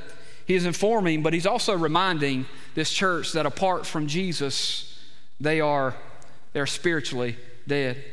he 0.46 0.56
is 0.56 0.66
informing, 0.66 1.22
but 1.22 1.34
he's 1.34 1.46
also 1.46 1.78
reminding 1.78 2.46
this 2.74 2.92
church 2.92 3.34
that 3.34 3.46
apart 3.46 3.86
from 3.86 4.08
Jesus, 4.08 5.00
they 5.40 5.62
are 5.62 5.96
they're 6.54 6.66
spiritually 6.66 7.38
dead. 7.68 8.04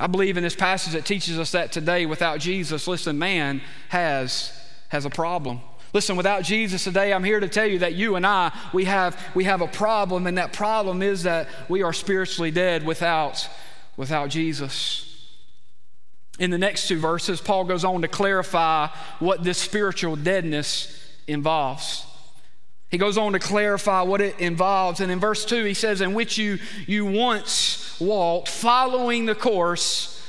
I 0.00 0.08
believe 0.08 0.36
in 0.36 0.42
this 0.42 0.56
passage 0.56 0.94
that 0.94 1.06
teaches 1.06 1.38
us 1.38 1.52
that 1.52 1.70
today 1.70 2.04
without 2.04 2.40
Jesus, 2.40 2.88
listen, 2.88 3.18
man 3.18 3.60
has 3.90 4.52
has 4.88 5.04
a 5.04 5.10
problem. 5.10 5.60
Listen, 5.96 6.18
without 6.18 6.42
Jesus 6.42 6.84
today, 6.84 7.10
I'm 7.10 7.24
here 7.24 7.40
to 7.40 7.48
tell 7.48 7.64
you 7.64 7.78
that 7.78 7.94
you 7.94 8.16
and 8.16 8.26
I, 8.26 8.52
we 8.74 8.84
have, 8.84 9.18
we 9.34 9.44
have 9.44 9.62
a 9.62 9.66
problem, 9.66 10.26
and 10.26 10.36
that 10.36 10.52
problem 10.52 11.00
is 11.00 11.22
that 11.22 11.48
we 11.70 11.82
are 11.82 11.94
spiritually 11.94 12.50
dead 12.50 12.84
without, 12.84 13.48
without 13.96 14.28
Jesus. 14.28 15.26
In 16.38 16.50
the 16.50 16.58
next 16.58 16.86
two 16.86 16.98
verses, 16.98 17.40
Paul 17.40 17.64
goes 17.64 17.82
on 17.82 18.02
to 18.02 18.08
clarify 18.08 18.88
what 19.20 19.42
this 19.42 19.56
spiritual 19.56 20.16
deadness 20.16 21.02
involves. 21.26 22.04
He 22.90 22.98
goes 22.98 23.16
on 23.16 23.32
to 23.32 23.38
clarify 23.38 24.02
what 24.02 24.20
it 24.20 24.38
involves. 24.38 25.00
And 25.00 25.10
in 25.10 25.18
verse 25.18 25.46
2, 25.46 25.64
he 25.64 25.72
says, 25.72 26.02
In 26.02 26.12
which 26.12 26.36
you, 26.36 26.58
you 26.86 27.06
once 27.06 27.98
walked, 27.98 28.50
following 28.50 29.24
the 29.24 29.34
course 29.34 30.22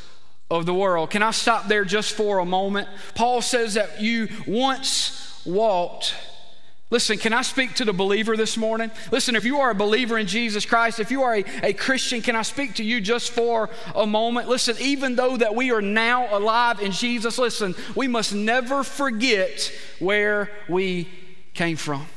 of 0.50 0.66
the 0.66 0.74
world. 0.74 1.10
Can 1.10 1.24
I 1.24 1.32
stop 1.32 1.68
there 1.68 1.84
just 1.84 2.14
for 2.14 2.40
a 2.40 2.46
moment? 2.46 2.88
Paul 3.16 3.42
says 3.42 3.74
that 3.74 4.00
you 4.00 4.30
once 4.48 5.27
walked 5.48 6.14
Listen, 6.90 7.18
can 7.18 7.34
I 7.34 7.42
speak 7.42 7.76
to 7.76 7.86
the 7.86 7.92
believer 7.92 8.38
this 8.38 8.56
morning? 8.56 8.92
Listen, 9.12 9.36
if 9.36 9.44
you 9.44 9.60
are 9.60 9.72
a 9.72 9.76
believer 9.76 10.18
in 10.18 10.26
Jesus 10.26 10.66
Christ, 10.66 11.02
if 11.02 11.12
you 11.12 11.24
are 11.24 11.36
a, 11.36 11.44
a 11.62 11.74
Christian, 11.74 12.22
can 12.22 12.34
I 12.34 12.44
speak 12.44 12.76
to 12.76 12.84
you 12.84 13.02
just 13.02 13.32
for 13.32 13.70
a 13.94 14.08
moment? 14.08 14.48
Listen, 14.48 14.78
even 14.80 15.18
though 15.18 15.36
that 15.36 15.54
we 15.54 15.72
are 15.72 15.82
now 15.82 16.34
alive 16.36 16.80
in 16.80 16.94
Jesus, 16.94 17.38
listen, 17.38 17.76
we 17.94 18.08
must 18.08 18.34
never 18.34 18.84
forget 18.86 19.70
where 20.00 20.50
we 20.70 21.10
came 21.54 21.76
from. 21.76 22.08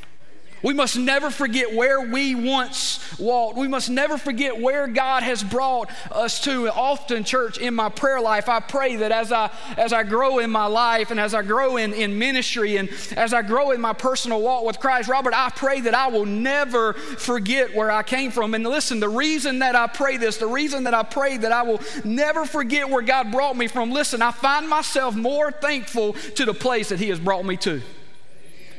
We 0.63 0.75
must 0.75 0.99
never 0.99 1.31
forget 1.31 1.75
where 1.75 2.01
we 2.01 2.35
once 2.35 3.19
walked. 3.19 3.57
We 3.57 3.69
must 3.69 3.89
never 3.89 4.19
forget 4.19 4.61
where 4.61 4.87
God 4.87 5.23
has 5.23 5.43
brought 5.43 5.91
us 6.11 6.41
to. 6.43 6.71
Often, 6.71 7.25
church, 7.25 7.59
in 7.59 7.75
my 7.75 7.89
prayer 7.89 8.21
life, 8.21 8.49
I 8.49 8.61
pray 8.61 8.97
that 8.97 9.13
as 9.13 9.33
I 9.33 9.51
as 9.79 9.93
I 9.93 10.03
grow 10.03 10.39
in 10.39 10.51
my 10.51 10.67
life 10.67 11.11
and 11.11 11.19
as 11.19 11.35
I 11.35 11.43
grow 11.43 11.77
in, 11.77 11.95
in 11.95 12.19
ministry 12.19 12.77
and 12.77 12.91
as 13.17 13.33
I 13.33 13.43
grow 13.43 13.71
in 13.71 13.81
my 13.81 13.93
personal 13.93 14.43
walk 14.43 14.65
with 14.65 14.81
Christ, 14.81 15.09
Robert, 15.09 15.35
I 15.35 15.51
pray 15.51 15.81
that 15.83 15.95
I 15.95 16.09
will 16.09 16.27
never 16.27 16.93
forget 16.93 17.75
where 17.75 17.91
I 17.91 18.03
came 18.03 18.31
from. 18.31 18.55
And 18.55 18.65
listen, 18.65 19.01
the 19.01 19.09
reason 19.09 19.61
that 19.61 19.75
I 19.75 19.87
pray 19.87 20.17
this, 20.17 20.37
the 20.37 20.47
reason 20.47 20.85
that 20.85 20.95
I 20.95 21.03
pray 21.03 21.37
that 21.39 21.53
I 21.53 21.63
will 21.63 21.81
never 22.05 22.45
forget 22.45 22.89
where 22.89 23.03
God 23.03 23.33
brought 23.33 23.57
me 23.57 23.67
from, 23.67 23.91
listen, 23.91 24.21
I 24.21 24.31
find 24.31 24.69
myself 24.69 25.17
more 25.17 25.51
thankful 25.51 26.13
to 26.13 26.45
the 26.45 26.55
place 26.55 26.91
that 26.91 26.99
He 26.99 27.09
has 27.09 27.21
brought 27.21 27.45
me 27.45 27.57
to. 27.59 27.81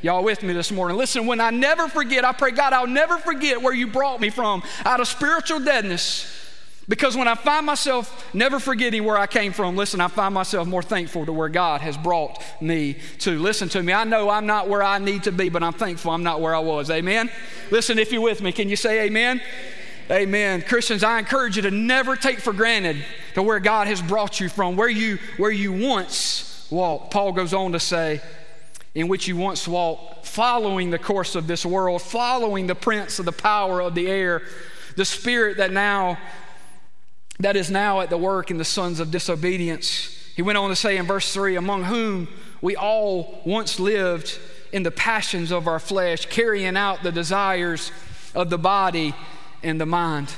Y'all 0.02 0.24
with 0.24 0.42
me 0.42 0.52
this 0.52 0.72
morning? 0.72 0.96
Listen, 0.96 1.26
when 1.26 1.40
I 1.40 1.50
never 1.50 1.86
forget, 1.86 2.24
I 2.24 2.32
pray, 2.32 2.50
God, 2.50 2.72
I'll 2.72 2.88
never 2.88 3.18
forget 3.18 3.62
where 3.62 3.72
you 3.72 3.86
brought 3.86 4.20
me 4.20 4.30
from 4.30 4.64
out 4.84 5.00
of 5.00 5.06
spiritual 5.06 5.60
deadness. 5.60 6.26
Because 6.88 7.16
when 7.16 7.28
I 7.28 7.36
find 7.36 7.64
myself 7.64 8.34
never 8.34 8.58
forgetting 8.58 9.04
where 9.04 9.16
I 9.16 9.28
came 9.28 9.52
from, 9.52 9.76
listen, 9.76 10.00
I 10.00 10.08
find 10.08 10.34
myself 10.34 10.66
more 10.66 10.82
thankful 10.82 11.24
to 11.26 11.32
where 11.32 11.48
God 11.48 11.80
has 11.82 11.96
brought 11.96 12.42
me 12.60 12.96
to. 13.20 13.38
Listen 13.38 13.68
to 13.68 13.82
me. 13.82 13.92
I 13.92 14.02
know 14.02 14.28
I'm 14.28 14.46
not 14.46 14.68
where 14.68 14.82
I 14.82 14.98
need 14.98 15.22
to 15.22 15.32
be, 15.32 15.48
but 15.48 15.62
I'm 15.62 15.72
thankful 15.72 16.10
I'm 16.10 16.24
not 16.24 16.40
where 16.40 16.54
I 16.54 16.58
was. 16.58 16.90
Amen? 16.90 17.30
Listen, 17.70 18.00
if 18.00 18.10
you're 18.10 18.20
with 18.20 18.42
me, 18.42 18.50
can 18.50 18.68
you 18.68 18.74
say 18.74 19.06
amen? 19.06 19.40
Amen. 20.10 20.62
Christians, 20.62 21.04
I 21.04 21.20
encourage 21.20 21.54
you 21.54 21.62
to 21.62 21.70
never 21.70 22.16
take 22.16 22.40
for 22.40 22.52
granted 22.52 22.96
to 23.34 23.42
where 23.44 23.60
God 23.60 23.86
has 23.86 24.02
brought 24.02 24.40
you 24.40 24.48
from, 24.48 24.74
where 24.74 24.88
you, 24.88 25.18
where 25.36 25.52
you 25.52 25.72
once 25.72 26.66
walked. 26.70 27.12
Paul 27.12 27.30
goes 27.30 27.54
on 27.54 27.70
to 27.72 27.80
say, 27.80 28.20
in 28.94 29.08
which 29.08 29.26
you 29.26 29.36
once 29.36 29.66
walked, 29.66 30.26
following 30.26 30.90
the 30.90 30.98
course 30.98 31.34
of 31.34 31.46
this 31.46 31.64
world, 31.64 32.02
following 32.02 32.66
the 32.66 32.74
prince 32.74 33.18
of 33.18 33.24
the 33.24 33.32
power 33.32 33.80
of 33.80 33.94
the 33.94 34.06
air, 34.06 34.42
the 34.96 35.04
spirit 35.04 35.56
that 35.56 35.72
now 35.72 36.18
that 37.38 37.56
is 37.56 37.70
now 37.70 38.00
at 38.00 38.10
the 38.10 38.18
work 38.18 38.50
in 38.50 38.58
the 38.58 38.64
sons 38.64 39.00
of 39.00 39.10
disobedience. 39.10 40.16
He 40.36 40.42
went 40.42 40.58
on 40.58 40.70
to 40.70 40.76
say 40.76 40.96
in 40.96 41.06
verse 41.06 41.32
3, 41.32 41.56
among 41.56 41.84
whom 41.84 42.28
we 42.60 42.76
all 42.76 43.40
once 43.44 43.80
lived 43.80 44.38
in 44.72 44.82
the 44.82 44.90
passions 44.90 45.50
of 45.50 45.66
our 45.66 45.78
flesh, 45.78 46.26
carrying 46.26 46.76
out 46.76 47.02
the 47.02 47.12
desires 47.12 47.90
of 48.34 48.48
the 48.48 48.58
body 48.58 49.14
and 49.62 49.80
the 49.80 49.86
mind. 49.86 50.32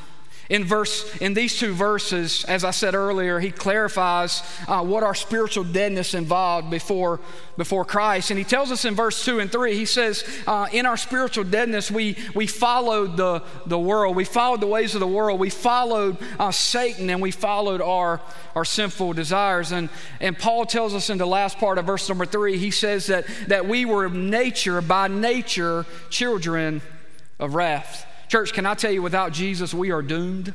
In 0.51 0.65
verse, 0.65 1.17
in 1.23 1.33
these 1.33 1.59
two 1.59 1.73
verses, 1.73 2.45
as 2.45 2.65
I 2.65 2.71
said 2.71 2.95
earlier, 2.95 3.41
he 3.41 3.51
clarifies 3.51 4.43
uh, 4.69 4.85
what 4.85 5.03
our 5.03 5.15
spiritual 5.15 5.65
deadness 5.65 6.13
involved 6.13 6.71
before, 6.71 7.21
before 7.57 7.87
Christ. 7.87 8.31
And 8.31 8.39
he 8.39 8.45
tells 8.45 8.71
us 8.71 8.85
in 8.85 8.95
verse 8.95 9.25
2 9.25 9.39
and 9.39 9.51
3, 9.51 9.75
he 9.75 9.87
says, 9.87 10.23
uh, 10.47 10.67
In 10.71 10.85
our 10.85 10.99
spiritual 10.99 11.45
deadness, 11.45 11.91
we, 11.91 12.19
we 12.35 12.47
followed 12.47 13.17
the, 13.17 13.43
the 13.65 13.79
world. 13.79 14.17
We 14.17 14.25
followed 14.25 14.61
the 14.61 14.67
ways 14.67 14.95
of 14.95 15.01
the 15.01 15.07
world. 15.07 15.41
We 15.41 15.49
followed 15.49 16.19
uh, 16.39 16.51
Satan 16.51 17.09
and 17.09 17.23
we 17.23 17.31
followed 17.31 17.81
our, 17.81 18.21
our 18.55 18.67
sinful 18.67 19.15
desires. 19.15 19.73
And, 19.73 19.89
and 20.21 20.39
Paul 20.39 20.67
tells 20.67 20.93
us 20.93 21.09
in 21.09 21.17
the 21.17 21.27
last 21.27 21.57
part 21.57 21.79
of 21.79 21.87
verse 21.87 22.07
number 22.07 22.27
3, 22.27 22.59
he 22.59 22.71
says 22.71 23.07
that, 23.07 23.25
that 23.49 23.67
we 23.67 23.87
were 23.87 24.11
nature, 24.11 24.83
by 24.83 25.09
nature, 25.09 25.87
children 26.11 26.83
of 27.39 27.55
wrath. 27.55 28.07
Church, 28.35 28.53
can 28.53 28.67
I 28.67 28.75
tell 28.75 28.91
you, 28.91 29.01
without 29.01 29.31
Jesus, 29.31 29.73
we 29.73 29.93
are 29.93 30.03
doomed. 30.03 30.53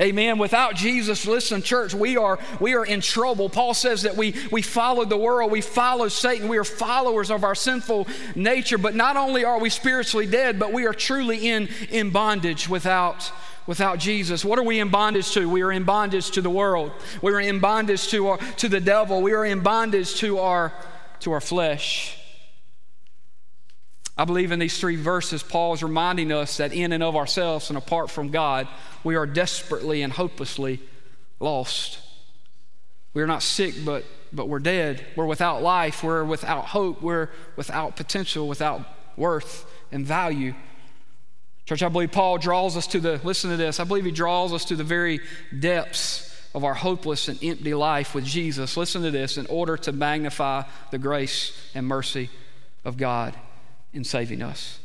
Amen. 0.00 0.38
Without 0.38 0.76
Jesus, 0.76 1.26
listen, 1.26 1.62
church, 1.62 1.92
we 1.92 2.16
are 2.16 2.38
we 2.60 2.76
are 2.76 2.86
in 2.86 3.00
trouble. 3.00 3.50
Paul 3.50 3.74
says 3.74 4.02
that 4.02 4.16
we 4.16 4.36
we 4.52 4.62
follow 4.62 5.04
the 5.04 5.16
world, 5.16 5.50
we 5.50 5.60
follow 5.60 6.06
Satan, 6.06 6.46
we 6.46 6.58
are 6.58 6.62
followers 6.64 7.28
of 7.28 7.42
our 7.42 7.56
sinful 7.56 8.06
nature. 8.36 8.78
But 8.78 8.94
not 8.94 9.16
only 9.16 9.44
are 9.44 9.58
we 9.58 9.68
spiritually 9.68 10.26
dead, 10.26 10.60
but 10.60 10.72
we 10.72 10.86
are 10.86 10.94
truly 10.94 11.48
in 11.48 11.68
in 11.90 12.10
bondage 12.10 12.68
without 12.68 13.32
without 13.66 13.98
Jesus. 13.98 14.44
What 14.44 14.60
are 14.60 14.62
we 14.62 14.78
in 14.78 14.90
bondage 14.90 15.32
to? 15.32 15.50
We 15.50 15.62
are 15.62 15.72
in 15.72 15.82
bondage 15.82 16.30
to 16.30 16.40
the 16.40 16.50
world. 16.50 16.92
We 17.20 17.32
are 17.32 17.40
in 17.40 17.58
bondage 17.58 18.06
to 18.10 18.28
our, 18.28 18.38
to 18.38 18.68
the 18.68 18.80
devil. 18.80 19.22
We 19.22 19.32
are 19.32 19.44
in 19.44 19.58
bondage 19.58 20.14
to 20.18 20.38
our 20.38 20.72
to 21.18 21.32
our 21.32 21.40
flesh. 21.40 22.19
I 24.20 24.26
believe 24.26 24.52
in 24.52 24.58
these 24.58 24.78
three 24.78 24.96
verses, 24.96 25.42
Paul 25.42 25.72
is 25.72 25.82
reminding 25.82 26.30
us 26.30 26.58
that 26.58 26.74
in 26.74 26.92
and 26.92 27.02
of 27.02 27.16
ourselves 27.16 27.70
and 27.70 27.78
apart 27.78 28.10
from 28.10 28.28
God, 28.28 28.68
we 29.02 29.16
are 29.16 29.24
desperately 29.24 30.02
and 30.02 30.12
hopelessly 30.12 30.78
lost. 31.38 32.00
We 33.14 33.22
are 33.22 33.26
not 33.26 33.42
sick, 33.42 33.76
but, 33.82 34.04
but 34.30 34.46
we're 34.46 34.58
dead. 34.58 35.06
We're 35.16 35.24
without 35.24 35.62
life. 35.62 36.04
We're 36.04 36.22
without 36.22 36.66
hope. 36.66 37.00
We're 37.00 37.30
without 37.56 37.96
potential, 37.96 38.46
without 38.46 38.82
worth 39.16 39.64
and 39.90 40.04
value. 40.04 40.52
Church, 41.64 41.82
I 41.82 41.88
believe 41.88 42.12
Paul 42.12 42.36
draws 42.36 42.76
us 42.76 42.88
to 42.88 43.00
the, 43.00 43.22
listen 43.24 43.48
to 43.48 43.56
this, 43.56 43.80
I 43.80 43.84
believe 43.84 44.04
he 44.04 44.10
draws 44.10 44.52
us 44.52 44.66
to 44.66 44.76
the 44.76 44.84
very 44.84 45.20
depths 45.58 46.30
of 46.54 46.62
our 46.62 46.74
hopeless 46.74 47.28
and 47.28 47.42
empty 47.42 47.72
life 47.72 48.14
with 48.14 48.26
Jesus. 48.26 48.76
Listen 48.76 49.00
to 49.00 49.10
this, 49.10 49.38
in 49.38 49.46
order 49.46 49.78
to 49.78 49.92
magnify 49.92 50.64
the 50.90 50.98
grace 50.98 51.58
and 51.74 51.86
mercy 51.86 52.28
of 52.84 52.98
God 52.98 53.34
in 53.92 54.04
saving 54.04 54.42
us. 54.42 54.78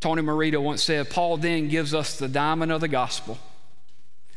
Tony 0.00 0.22
Merida 0.22 0.60
once 0.60 0.82
said, 0.82 1.10
Paul 1.10 1.36
then 1.36 1.68
gives 1.68 1.94
us 1.94 2.18
the 2.18 2.28
diamond 2.28 2.72
of 2.72 2.80
the 2.80 2.88
gospel 2.88 3.38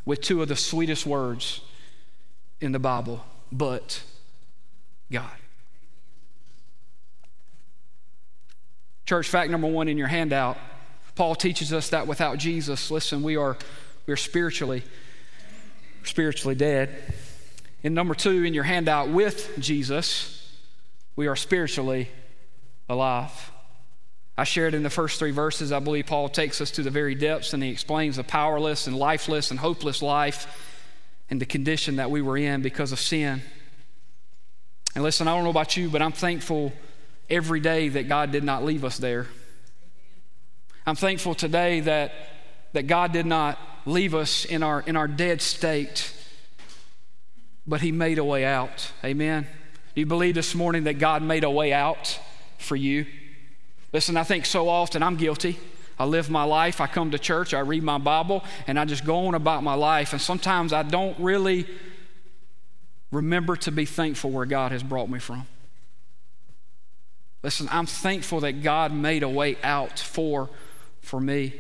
with 0.05 0.21
two 0.21 0.41
of 0.41 0.47
the 0.47 0.55
sweetest 0.55 1.05
words 1.05 1.61
in 2.61 2.71
the 2.71 2.79
Bible, 2.79 3.25
but 3.51 4.03
God. 5.11 5.29
Church 9.05 9.27
fact 9.27 9.51
number 9.51 9.67
one 9.67 9.87
in 9.87 9.97
your 9.97 10.07
handout 10.07 10.57
Paul 11.15 11.35
teaches 11.35 11.71
us 11.71 11.89
that 11.89 12.07
without 12.07 12.37
Jesus, 12.37 12.91
listen, 12.91 13.23
we 13.23 13.37
are, 13.37 13.57
we 14.05 14.13
are 14.13 14.17
spiritually, 14.17 14.83
spiritually 16.03 16.55
dead. 16.55 17.13
And 17.83 17.95
number 17.95 18.13
two 18.13 18.43
in 18.43 18.53
your 18.53 18.65
handout, 18.65 19.09
with 19.09 19.57
Jesus, 19.57 20.53
we 21.15 21.27
are 21.27 21.35
spiritually 21.37 22.09
alive. 22.89 23.51
I 24.37 24.43
shared 24.43 24.73
in 24.73 24.83
the 24.83 24.89
first 24.89 25.17
three 25.17 25.31
verses, 25.31 25.71
I 25.71 25.79
believe 25.79 26.07
Paul 26.07 26.27
takes 26.27 26.59
us 26.59 26.71
to 26.71 26.83
the 26.83 26.89
very 26.89 27.15
depths 27.15 27.53
and 27.53 27.63
he 27.63 27.69
explains 27.69 28.17
the 28.17 28.23
powerless 28.23 28.85
and 28.85 28.97
lifeless 28.97 29.49
and 29.49 29.59
hopeless 29.59 30.01
life 30.01 30.47
and 31.29 31.39
the 31.39 31.45
condition 31.45 31.95
that 31.97 32.11
we 32.11 32.21
were 32.21 32.37
in 32.37 32.61
because 32.61 32.91
of 32.91 32.99
sin. 32.99 33.41
And 34.93 35.03
listen, 35.03 35.27
I 35.27 35.35
don't 35.35 35.45
know 35.45 35.49
about 35.49 35.77
you, 35.77 35.89
but 35.89 36.01
I'm 36.01 36.11
thankful 36.11 36.73
every 37.29 37.59
day 37.59 37.89
that 37.89 38.09
God 38.09 38.31
did 38.31 38.43
not 38.43 38.63
leave 38.63 38.83
us 38.83 38.97
there. 38.97 39.27
I'm 40.85 40.95
thankful 40.95 41.33
today 41.33 41.79
that, 41.81 42.13
that 42.73 42.87
God 42.87 43.11
did 43.11 43.25
not 43.25 43.57
leave 43.85 44.13
us 44.13 44.45
in 44.45 44.63
our, 44.63 44.81
in 44.81 44.95
our 44.95 45.07
dead 45.07 45.41
state, 45.41 46.13
but 47.65 47.81
He 47.81 47.91
made 47.91 48.19
a 48.19 48.23
way 48.23 48.45
out. 48.45 48.91
Amen. 49.03 49.47
Do 49.95 50.01
you 50.01 50.05
believe 50.05 50.35
this 50.35 50.53
morning 50.53 50.83
that 50.83 50.99
God 50.99 51.23
made 51.23 51.43
a 51.43 51.49
way 51.49 51.73
out 51.73 52.19
for 52.57 52.75
you? 52.75 53.05
Listen, 53.95 54.17
I 54.17 54.25
think 54.25 54.45
so 54.45 54.67
often 54.67 55.01
I'm 55.01 55.15
guilty. 55.15 55.57
I 55.97 56.03
live 56.03 56.29
my 56.29 56.43
life, 56.43 56.81
I 56.81 56.87
come 56.87 57.11
to 57.11 57.17
church, 57.17 57.53
I 57.53 57.61
read 57.61 57.81
my 57.81 57.97
Bible, 57.97 58.43
and 58.67 58.77
I 58.77 58.83
just 58.83 59.05
go 59.05 59.27
on 59.27 59.35
about 59.35 59.63
my 59.63 59.75
life. 59.75 60.11
And 60.11 60.21
sometimes 60.21 60.73
I 60.73 60.83
don't 60.83 61.17
really 61.17 61.65
remember 63.09 63.55
to 63.55 63.71
be 63.71 63.85
thankful 63.85 64.31
where 64.31 64.45
God 64.45 64.73
has 64.73 64.83
brought 64.83 65.09
me 65.09 65.19
from. 65.19 65.47
Listen, 67.41 67.69
I'm 67.71 67.85
thankful 67.85 68.41
that 68.41 68.61
God 68.61 68.91
made 68.91 69.23
a 69.23 69.29
way 69.29 69.55
out 69.63 69.97
for, 69.97 70.49
for 70.99 71.21
me. 71.21 71.53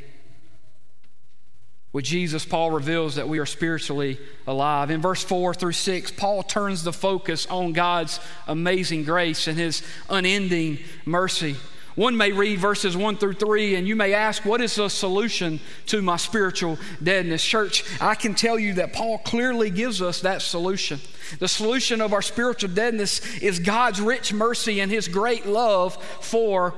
With 1.93 2.03
Jesus, 2.03 2.43
Paul 2.43 2.71
reveals 2.71 3.15
that 3.15 3.29
we 3.29 3.39
are 3.39 3.45
spiritually 3.45 4.19
alive. 4.45 4.91
In 4.91 5.01
verse 5.01 5.23
4 5.23 5.53
through 5.53 5.71
6, 5.71 6.11
Paul 6.11 6.43
turns 6.43 6.83
the 6.83 6.91
focus 6.91 7.45
on 7.45 7.71
God's 7.71 8.19
amazing 8.45 9.05
grace 9.05 9.47
and 9.47 9.57
his 9.57 9.81
unending 10.09 10.79
mercy. 11.05 11.55
One 11.95 12.17
may 12.17 12.33
read 12.33 12.59
verses 12.59 12.97
1 12.97 13.17
through 13.17 13.33
3, 13.33 13.75
and 13.75 13.87
you 13.87 13.95
may 13.95 14.13
ask, 14.13 14.43
What 14.43 14.59
is 14.59 14.75
the 14.75 14.89
solution 14.89 15.61
to 15.87 16.01
my 16.01 16.17
spiritual 16.17 16.77
deadness? 17.01 17.43
Church, 17.43 17.85
I 18.01 18.15
can 18.15 18.35
tell 18.35 18.59
you 18.59 18.73
that 18.73 18.91
Paul 18.91 19.19
clearly 19.19 19.69
gives 19.69 20.01
us 20.01 20.19
that 20.21 20.41
solution. 20.41 20.99
The 21.39 21.47
solution 21.47 22.01
of 22.01 22.11
our 22.11 22.21
spiritual 22.21 22.69
deadness 22.69 23.37
is 23.37 23.59
God's 23.59 24.01
rich 24.01 24.33
mercy 24.33 24.81
and 24.81 24.91
his 24.91 25.07
great 25.07 25.45
love 25.45 25.95
for 26.21 26.73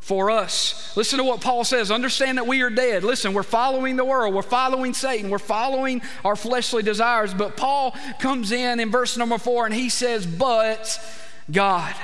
for 0.00 0.30
us. 0.30 0.96
Listen 0.96 1.18
to 1.18 1.24
what 1.24 1.42
Paul 1.42 1.62
says. 1.62 1.90
Understand 1.90 2.38
that 2.38 2.46
we 2.46 2.62
are 2.62 2.70
dead. 2.70 3.04
Listen, 3.04 3.34
we're 3.34 3.42
following 3.42 3.96
the 3.96 4.04
world, 4.04 4.34
we're 4.34 4.42
following 4.42 4.94
Satan, 4.94 5.30
we're 5.30 5.38
following 5.38 6.00
our 6.24 6.36
fleshly 6.36 6.82
desires. 6.82 7.34
But 7.34 7.56
Paul 7.56 7.94
comes 8.18 8.50
in 8.50 8.80
in 8.80 8.90
verse 8.90 9.16
number 9.16 9.38
four 9.38 9.66
and 9.66 9.74
he 9.74 9.88
says, 9.88 10.26
But 10.26 10.98
God. 11.50 11.94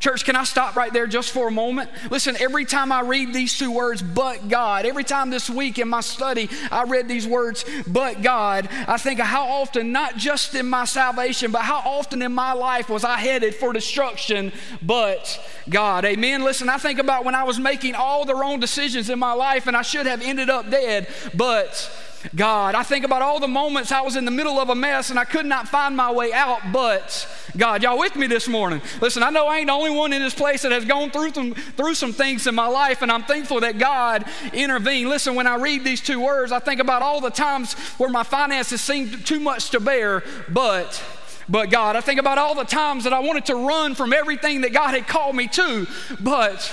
Church, 0.00 0.24
can 0.24 0.36
I 0.36 0.44
stop 0.44 0.76
right 0.76 0.92
there 0.92 1.06
just 1.06 1.32
for 1.32 1.48
a 1.48 1.50
moment? 1.50 1.90
Listen, 2.10 2.36
every 2.38 2.64
time 2.64 2.92
I 2.92 3.00
read 3.00 3.34
these 3.34 3.58
two 3.58 3.72
words, 3.72 4.00
but 4.00 4.48
God, 4.48 4.86
every 4.86 5.04
time 5.04 5.30
this 5.30 5.50
week 5.50 5.78
in 5.78 5.88
my 5.88 6.00
study 6.00 6.48
I 6.70 6.84
read 6.84 7.08
these 7.08 7.26
words, 7.26 7.64
but 7.86 8.22
God, 8.22 8.68
I 8.86 8.96
think 8.96 9.18
of 9.18 9.26
how 9.26 9.46
often, 9.46 9.90
not 9.90 10.16
just 10.16 10.54
in 10.54 10.68
my 10.68 10.84
salvation, 10.84 11.50
but 11.50 11.62
how 11.62 11.78
often 11.78 12.22
in 12.22 12.32
my 12.32 12.52
life 12.52 12.88
was 12.88 13.04
I 13.04 13.18
headed 13.18 13.54
for 13.54 13.72
destruction, 13.72 14.52
but 14.82 15.40
God. 15.68 16.04
Amen. 16.04 16.44
Listen, 16.44 16.68
I 16.68 16.78
think 16.78 16.98
about 16.98 17.24
when 17.24 17.34
I 17.34 17.42
was 17.44 17.58
making 17.58 17.94
all 17.94 18.24
the 18.24 18.34
wrong 18.34 18.60
decisions 18.60 19.10
in 19.10 19.18
my 19.18 19.32
life 19.32 19.66
and 19.66 19.76
I 19.76 19.82
should 19.82 20.06
have 20.06 20.22
ended 20.22 20.48
up 20.48 20.70
dead, 20.70 21.08
but 21.34 21.90
God. 22.34 22.74
I 22.74 22.82
think 22.82 23.04
about 23.04 23.22
all 23.22 23.40
the 23.40 23.48
moments 23.48 23.92
I 23.92 24.00
was 24.00 24.16
in 24.16 24.24
the 24.24 24.30
middle 24.30 24.58
of 24.58 24.68
a 24.68 24.74
mess 24.74 25.10
and 25.10 25.18
I 25.18 25.24
could 25.24 25.46
not 25.46 25.68
find 25.68 25.96
my 25.96 26.10
way 26.10 26.32
out, 26.32 26.60
but 26.72 27.28
God. 27.56 27.82
Y'all 27.82 27.98
with 27.98 28.16
me 28.16 28.26
this 28.26 28.48
morning? 28.48 28.82
Listen, 29.00 29.22
I 29.22 29.30
know 29.30 29.46
I 29.46 29.58
ain't 29.58 29.68
the 29.68 29.72
only 29.72 29.90
one 29.90 30.12
in 30.12 30.20
this 30.22 30.34
place 30.34 30.62
that 30.62 30.72
has 30.72 30.84
gone 30.84 31.10
through 31.10 31.32
some, 31.32 31.54
through 31.54 31.94
some 31.94 32.12
things 32.12 32.46
in 32.46 32.54
my 32.54 32.66
life, 32.66 33.02
and 33.02 33.10
I'm 33.10 33.22
thankful 33.22 33.60
that 33.60 33.78
God 33.78 34.24
intervened. 34.52 35.08
Listen, 35.08 35.34
when 35.34 35.46
I 35.46 35.56
read 35.56 35.84
these 35.84 36.00
two 36.00 36.20
words, 36.20 36.52
I 36.52 36.58
think 36.58 36.80
about 36.80 37.02
all 37.02 37.20
the 37.20 37.30
times 37.30 37.74
where 37.98 38.10
my 38.10 38.22
finances 38.22 38.80
seemed 38.80 39.24
too 39.24 39.40
much 39.40 39.70
to 39.70 39.80
bear, 39.80 40.22
but 40.48 41.02
but 41.48 41.70
God. 41.70 41.96
I 41.96 42.02
think 42.02 42.20
about 42.20 42.36
all 42.36 42.54
the 42.54 42.64
times 42.64 43.04
that 43.04 43.14
I 43.14 43.20
wanted 43.20 43.46
to 43.46 43.54
run 43.54 43.94
from 43.94 44.12
everything 44.12 44.60
that 44.62 44.72
God 44.72 44.90
had 44.90 45.06
called 45.06 45.34
me 45.34 45.48
to, 45.48 45.86
but 46.20 46.70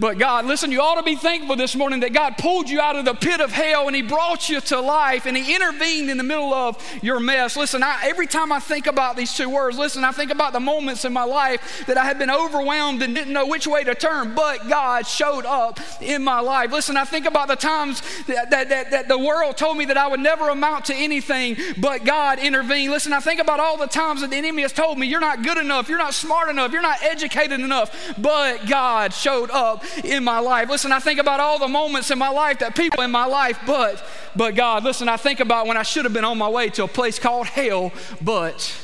but 0.00 0.18
God, 0.18 0.44
listen, 0.46 0.72
you 0.72 0.80
ought 0.80 0.96
to 0.96 1.04
be 1.04 1.14
thankful 1.14 1.54
this 1.54 1.76
morning 1.76 2.00
that 2.00 2.12
God 2.12 2.36
pulled 2.36 2.68
you 2.68 2.80
out 2.80 2.96
of 2.96 3.04
the 3.04 3.14
pit 3.14 3.40
of 3.40 3.52
hell 3.52 3.86
and 3.86 3.94
He 3.94 4.02
brought 4.02 4.48
you 4.48 4.60
to 4.62 4.80
life 4.80 5.24
and 5.24 5.36
He 5.36 5.54
intervened 5.54 6.10
in 6.10 6.16
the 6.16 6.24
middle 6.24 6.52
of 6.52 6.82
your 7.00 7.20
mess. 7.20 7.56
Listen, 7.56 7.82
I, 7.82 8.00
every 8.02 8.26
time 8.26 8.50
I 8.50 8.58
think 8.58 8.88
about 8.88 9.16
these 9.16 9.32
two 9.34 9.48
words, 9.48 9.78
listen, 9.78 10.02
I 10.02 10.10
think 10.10 10.32
about 10.32 10.52
the 10.52 10.60
moments 10.60 11.04
in 11.04 11.12
my 11.12 11.22
life 11.22 11.84
that 11.86 11.96
I 11.96 12.04
had 12.04 12.18
been 12.18 12.30
overwhelmed 12.30 13.02
and 13.02 13.14
didn't 13.14 13.32
know 13.32 13.46
which 13.46 13.68
way 13.68 13.84
to 13.84 13.94
turn, 13.94 14.34
but 14.34 14.68
God 14.68 15.06
showed 15.06 15.46
up 15.46 15.78
in 16.00 16.24
my 16.24 16.40
life. 16.40 16.72
Listen, 16.72 16.96
I 16.96 17.04
think 17.04 17.26
about 17.26 17.46
the 17.46 17.56
times 17.56 18.02
that, 18.26 18.50
that, 18.50 18.68
that, 18.70 18.90
that 18.90 19.08
the 19.08 19.18
world 19.18 19.56
told 19.56 19.78
me 19.78 19.84
that 19.84 19.96
I 19.96 20.08
would 20.08 20.20
never 20.20 20.48
amount 20.48 20.86
to 20.86 20.94
anything, 20.94 21.56
but 21.78 22.04
God 22.04 22.40
intervened. 22.40 22.90
Listen, 22.90 23.12
I 23.12 23.20
think 23.20 23.40
about 23.40 23.60
all 23.60 23.76
the 23.76 23.86
times 23.86 24.22
that 24.22 24.30
the 24.30 24.36
enemy 24.36 24.62
has 24.62 24.72
told 24.72 24.98
me, 24.98 25.06
you're 25.06 25.20
not 25.20 25.44
good 25.44 25.58
enough, 25.58 25.88
you're 25.88 25.98
not 25.98 26.14
smart 26.14 26.48
enough, 26.48 26.72
you're 26.72 26.82
not 26.82 27.00
educated 27.04 27.60
enough, 27.60 28.14
but 28.18 28.66
God 28.66 29.12
showed 29.12 29.50
up 29.52 29.83
in 30.04 30.24
my 30.24 30.38
life. 30.38 30.68
Listen, 30.68 30.92
I 30.92 30.98
think 30.98 31.20
about 31.20 31.40
all 31.40 31.58
the 31.58 31.68
moments 31.68 32.10
in 32.10 32.18
my 32.18 32.28
life 32.28 32.58
that 32.60 32.74
people 32.74 33.02
in 33.02 33.10
my 33.10 33.26
life, 33.26 33.58
but, 33.66 34.04
but 34.36 34.54
God, 34.54 34.84
listen, 34.84 35.08
I 35.08 35.16
think 35.16 35.40
about 35.40 35.66
when 35.66 35.76
I 35.76 35.82
should 35.82 36.04
have 36.04 36.12
been 36.12 36.24
on 36.24 36.38
my 36.38 36.48
way 36.48 36.68
to 36.70 36.84
a 36.84 36.88
place 36.88 37.18
called 37.18 37.46
hell, 37.46 37.92
but, 38.20 38.74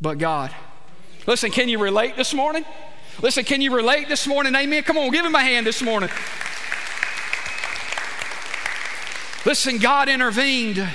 but 0.00 0.18
God. 0.18 0.54
Listen, 1.26 1.50
can 1.50 1.68
you 1.68 1.78
relate 1.78 2.16
this 2.16 2.32
morning? 2.32 2.64
Listen, 3.20 3.44
can 3.44 3.60
you 3.60 3.74
relate 3.74 4.08
this 4.08 4.26
morning? 4.26 4.54
Amen. 4.54 4.82
Come 4.82 4.96
on, 4.96 5.10
give 5.10 5.24
him 5.24 5.34
a 5.34 5.40
hand 5.40 5.66
this 5.66 5.82
morning. 5.82 6.08
Listen, 9.44 9.78
God 9.78 10.08
intervened 10.08 10.88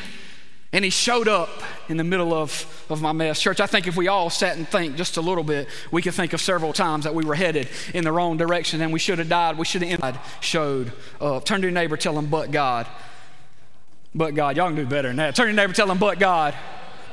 and 0.73 0.83
he 0.83 0.89
showed 0.89 1.27
up 1.27 1.49
in 1.87 1.97
the 1.97 2.03
middle 2.03 2.33
of, 2.33 2.85
of 2.89 3.01
my 3.01 3.11
mess. 3.11 3.39
Church, 3.39 3.59
I 3.59 3.67
think 3.67 3.87
if 3.87 3.95
we 3.95 4.07
all 4.07 4.29
sat 4.29 4.57
and 4.57 4.67
think 4.67 4.95
just 4.95 5.17
a 5.17 5.21
little 5.21 5.43
bit, 5.43 5.67
we 5.91 6.01
could 6.01 6.15
think 6.15 6.33
of 6.33 6.41
several 6.41 6.73
times 6.73 7.03
that 7.03 7.13
we 7.13 7.23
were 7.23 7.35
headed 7.35 7.69
in 7.93 8.03
the 8.03 8.11
wrong 8.11 8.37
direction 8.37 8.81
and 8.81 8.91
we 8.91 8.99
should 8.99 9.19
have 9.19 9.29
died. 9.29 9.57
We 9.57 9.65
should 9.65 9.83
have 9.83 10.01
died. 10.01 10.19
Showed 10.41 10.91
up. 11.21 11.45
Turn 11.45 11.61
to 11.61 11.67
your 11.67 11.73
neighbor, 11.73 11.95
tell 11.95 12.17
him, 12.17 12.25
but 12.25 12.51
God. 12.51 12.87
But 14.15 14.33
God. 14.33 14.57
Y'all 14.57 14.67
can 14.67 14.75
do 14.75 14.85
better 14.85 15.09
than 15.09 15.17
that. 15.17 15.35
Turn 15.35 15.45
to 15.45 15.51
your 15.51 15.55
neighbor, 15.55 15.73
tell 15.73 15.89
him, 15.89 15.99
but 15.99 16.19
God 16.19 16.55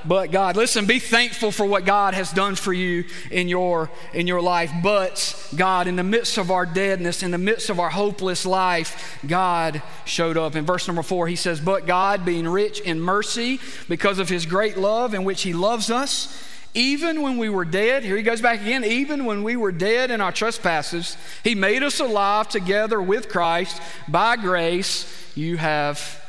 but 0.04 0.30
God. 0.30 0.56
Listen, 0.56 0.86
be 0.86 0.98
thankful 0.98 1.50
for 1.52 1.66
what 1.66 1.84
God 1.84 2.14
has 2.14 2.32
done 2.32 2.54
for 2.54 2.72
you 2.72 3.04
in 3.30 3.48
your 3.48 3.90
in 4.14 4.26
your 4.26 4.40
life. 4.40 4.70
But 4.82 5.50
God, 5.56 5.86
in 5.86 5.96
the 5.96 6.04
midst 6.04 6.38
of 6.38 6.50
our 6.50 6.66
deadness, 6.66 7.22
in 7.22 7.30
the 7.30 7.38
midst 7.38 7.70
of 7.70 7.78
our 7.80 7.90
hopeless 7.90 8.46
life, 8.46 9.18
God 9.26 9.82
showed 10.04 10.36
up. 10.36 10.56
In 10.56 10.64
verse 10.64 10.86
number 10.86 11.02
4, 11.02 11.26
he 11.26 11.36
says, 11.36 11.60
"But 11.60 11.86
God, 11.86 12.24
being 12.24 12.48
rich 12.48 12.80
in 12.80 13.00
mercy 13.00 13.60
because 13.88 14.18
of 14.18 14.28
his 14.28 14.46
great 14.46 14.76
love 14.76 15.14
in 15.14 15.24
which 15.24 15.42
he 15.42 15.52
loves 15.52 15.90
us, 15.90 16.36
even 16.74 17.22
when 17.22 17.36
we 17.36 17.48
were 17.48 17.64
dead, 17.64 18.04
here 18.04 18.16
he 18.16 18.22
goes 18.22 18.40
back 18.40 18.60
again, 18.60 18.84
even 18.84 19.24
when 19.24 19.42
we 19.42 19.56
were 19.56 19.72
dead 19.72 20.10
in 20.10 20.20
our 20.20 20.30
trespasses, 20.30 21.16
he 21.42 21.54
made 21.54 21.82
us 21.82 21.98
alive 21.98 22.48
together 22.48 23.02
with 23.02 23.28
Christ. 23.28 23.80
By 24.06 24.36
grace 24.36 25.04
you 25.34 25.56
have 25.56 26.19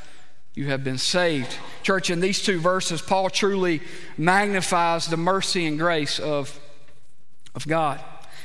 you 0.53 0.67
have 0.67 0.83
been 0.83 0.97
saved." 0.97 1.55
Church, 1.83 2.09
in 2.09 2.19
these 2.19 2.41
two 2.41 2.59
verses, 2.59 3.01
Paul 3.01 3.29
truly 3.29 3.81
magnifies 4.17 5.07
the 5.07 5.17
mercy 5.17 5.65
and 5.65 5.79
grace 5.79 6.19
of, 6.19 6.59
of 7.55 7.67
God. 7.67 7.99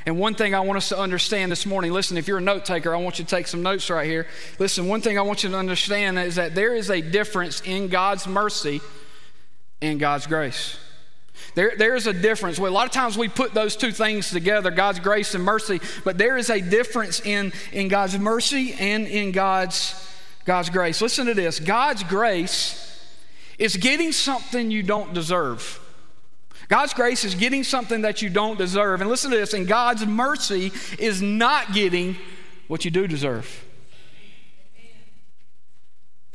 And 0.06 0.20
one 0.20 0.34
thing 0.34 0.54
I 0.54 0.60
want 0.60 0.76
us 0.76 0.88
to 0.90 0.98
understand 0.98 1.50
this 1.50 1.66
morning 1.66 1.92
listen, 1.92 2.16
if 2.16 2.28
you're 2.28 2.38
a 2.38 2.40
note 2.40 2.64
taker, 2.64 2.94
I 2.94 2.98
want 2.98 3.18
you 3.18 3.24
to 3.24 3.30
take 3.30 3.48
some 3.48 3.62
notes 3.62 3.90
right 3.90 4.06
here. 4.06 4.28
Listen, 4.60 4.86
one 4.86 5.00
thing 5.00 5.18
I 5.18 5.22
want 5.22 5.42
you 5.42 5.50
to 5.50 5.56
understand 5.56 6.16
is 6.16 6.36
that 6.36 6.54
there 6.54 6.74
is 6.76 6.90
a 6.90 7.00
difference 7.00 7.60
in 7.62 7.88
God's 7.88 8.26
mercy 8.28 8.80
and 9.82 9.98
God's 9.98 10.28
grace. 10.28 10.78
There, 11.56 11.72
there 11.76 11.96
is 11.96 12.06
a 12.06 12.12
difference. 12.12 12.58
Well, 12.58 12.70
a 12.70 12.72
lot 12.72 12.86
of 12.86 12.92
times 12.92 13.18
we 13.18 13.28
put 13.28 13.52
those 13.52 13.74
two 13.74 13.90
things 13.90 14.30
together, 14.30 14.70
God's 14.70 15.00
grace 15.00 15.34
and 15.34 15.42
mercy, 15.42 15.80
but 16.04 16.18
there 16.18 16.36
is 16.36 16.50
a 16.50 16.60
difference 16.60 17.20
in, 17.20 17.52
in 17.72 17.88
God's 17.88 18.16
mercy 18.16 18.74
and 18.78 19.08
in 19.08 19.32
God's, 19.32 20.05
God's 20.46 20.70
grace. 20.70 21.02
Listen 21.02 21.26
to 21.26 21.34
this 21.34 21.60
God's 21.60 22.02
grace 22.04 22.82
is 23.58 23.76
getting 23.76 24.12
something 24.12 24.70
you 24.70 24.82
don't 24.82 25.12
deserve. 25.12 25.80
God's 26.68 26.94
grace 26.94 27.24
is 27.24 27.34
getting 27.34 27.62
something 27.62 28.02
that 28.02 28.22
you 28.22 28.30
don't 28.30 28.58
deserve. 28.58 29.00
And 29.00 29.08
listen 29.08 29.30
to 29.30 29.36
this, 29.36 29.54
and 29.54 29.68
God's 29.68 30.04
mercy 30.04 30.72
is 30.98 31.22
not 31.22 31.72
getting 31.72 32.16
what 32.66 32.84
you 32.84 32.90
do 32.90 33.06
deserve. 33.06 33.64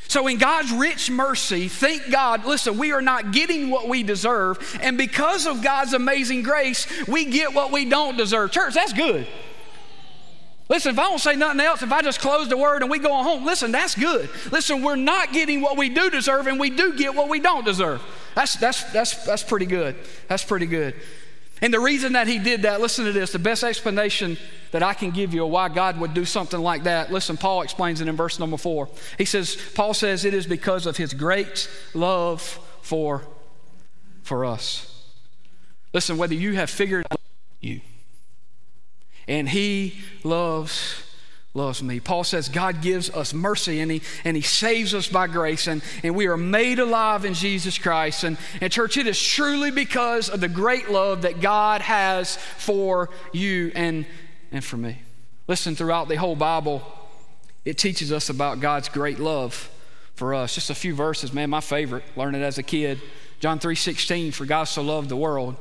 So, 0.08 0.28
in 0.28 0.38
God's 0.38 0.72
rich 0.74 1.10
mercy, 1.10 1.70
thank 1.70 2.12
God, 2.12 2.46
listen, 2.46 2.78
we 2.78 2.92
are 2.92 3.02
not 3.02 3.32
getting 3.32 3.70
what 3.70 3.88
we 3.88 4.04
deserve. 4.04 4.78
And 4.82 4.98
because 4.98 5.48
of 5.48 5.64
God's 5.64 5.94
amazing 5.94 6.44
grace, 6.44 6.86
we 7.08 7.26
get 7.26 7.54
what 7.54 7.72
we 7.72 7.86
don't 7.86 8.18
deserve. 8.18 8.52
Church, 8.52 8.74
that's 8.74 8.94
good. 8.94 9.26
Listen, 10.72 10.94
if 10.94 11.00
I 11.00 11.10
don't 11.10 11.20
say 11.20 11.36
nothing 11.36 11.60
else, 11.60 11.82
if 11.82 11.92
I 11.92 12.02
just 12.02 12.22
close 12.22 12.48
the 12.48 12.56
word 12.56 12.82
and 12.82 12.90
we 12.90 12.98
go 12.98 13.12
on 13.12 13.26
home, 13.26 13.44
listen, 13.44 13.74
that's 13.74 13.94
good. 13.94 14.30
Listen, 14.54 14.82
we're 14.82 14.96
not 14.96 15.34
getting 15.34 15.60
what 15.60 15.76
we 15.76 15.90
do 15.90 16.10
deserve, 16.10 16.48
and 16.48 16.58
we 16.58 16.70
do 16.70 16.98
get 16.98 17.14
what 17.14 17.28
we 17.28 17.42
don't 17.42 17.66
deserve. 17.66 18.02
That's, 18.36 18.56
that's, 18.56 18.86
that's, 18.94 19.26
that's 19.26 19.44
pretty 19.44 19.66
good. 19.66 19.98
That's 20.30 20.46
pretty 20.46 20.68
good. 20.68 20.96
And 21.62 21.74
the 21.74 21.82
reason 21.82 22.14
that 22.14 22.26
he 22.26 22.40
did 22.40 22.62
that, 22.62 22.80
listen 22.80 23.04
to 23.04 23.12
this 23.12 23.34
the 23.34 23.38
best 23.38 23.66
explanation 23.66 24.38
that 24.72 24.82
I 24.82 24.94
can 24.94 25.12
give 25.12 25.34
you 25.34 25.44
of 25.44 25.52
why 25.52 25.68
God 25.68 26.00
would 26.00 26.14
do 26.14 26.24
something 26.24 26.62
like 26.62 26.84
that. 26.84 27.12
Listen, 27.12 27.36
Paul 27.36 27.64
explains 27.64 28.00
it 28.00 28.08
in 28.08 28.16
verse 28.16 28.40
number 28.40 28.56
four. 28.56 28.88
He 29.18 29.26
says, 29.26 29.58
Paul 29.76 29.94
says, 29.94 30.24
it 30.24 30.34
is 30.34 30.48
because 30.48 30.86
of 30.86 30.96
his 30.96 31.14
great 31.14 31.70
love 31.94 32.42
for, 32.82 33.24
for 34.24 34.46
us. 34.46 35.04
Listen, 35.92 36.18
whether 36.18 36.34
you 36.34 36.54
have 36.54 36.70
figured 36.70 37.06
out 37.12 37.20
you 37.60 37.82
and 39.32 39.48
he 39.48 39.96
loves 40.26 41.04
loves 41.54 41.84
me. 41.84 42.00
Paul 42.00 42.24
says 42.24 42.48
God 42.48 42.82
gives 42.82 43.10
us 43.10 43.34
mercy 43.34 43.82
and 43.82 43.92
he, 43.92 44.02
and 44.24 44.38
he 44.38 44.42
saves 44.42 44.94
us 44.94 45.10
by 45.10 45.28
grace 45.28 45.68
and, 45.68 45.82
and 46.02 46.16
we 46.16 46.28
are 46.28 46.38
made 46.38 46.80
alive 46.80 47.26
in 47.26 47.34
Jesus 47.34 47.78
Christ. 47.78 48.24
And, 48.24 48.38
and 48.62 48.72
church, 48.72 48.96
it 48.96 49.06
is 49.06 49.22
truly 49.22 49.70
because 49.70 50.30
of 50.30 50.40
the 50.40 50.48
great 50.48 50.90
love 50.90 51.24
that 51.24 51.42
God 51.42 51.82
has 51.82 52.38
for 52.38 53.10
you 53.34 53.72
and, 53.76 54.06
and 54.50 54.64
for 54.64 54.78
me. 54.78 55.02
Listen, 55.48 55.76
throughout 55.76 56.08
the 56.08 56.16
whole 56.16 56.38
Bible, 56.38 56.84
it 57.66 57.78
teaches 57.78 58.14
us 58.14 58.30
about 58.30 58.62
God's 58.62 58.88
great 58.88 59.20
love 59.20 59.70
for 60.16 60.34
us. 60.34 60.56
Just 60.56 60.70
a 60.70 60.76
few 60.76 60.96
verses, 60.96 61.34
man, 61.34 61.50
my 61.50 61.60
favorite, 61.60 62.06
learned 62.16 62.38
it 62.38 62.44
as 62.44 62.60
a 62.60 62.64
kid. 62.64 63.02
John 63.42 63.60
3 63.60 63.76
16, 63.76 64.32
for 64.32 64.46
God 64.46 64.66
so 64.66 64.82
loved 64.82 65.10
the 65.10 65.18
world 65.18 65.58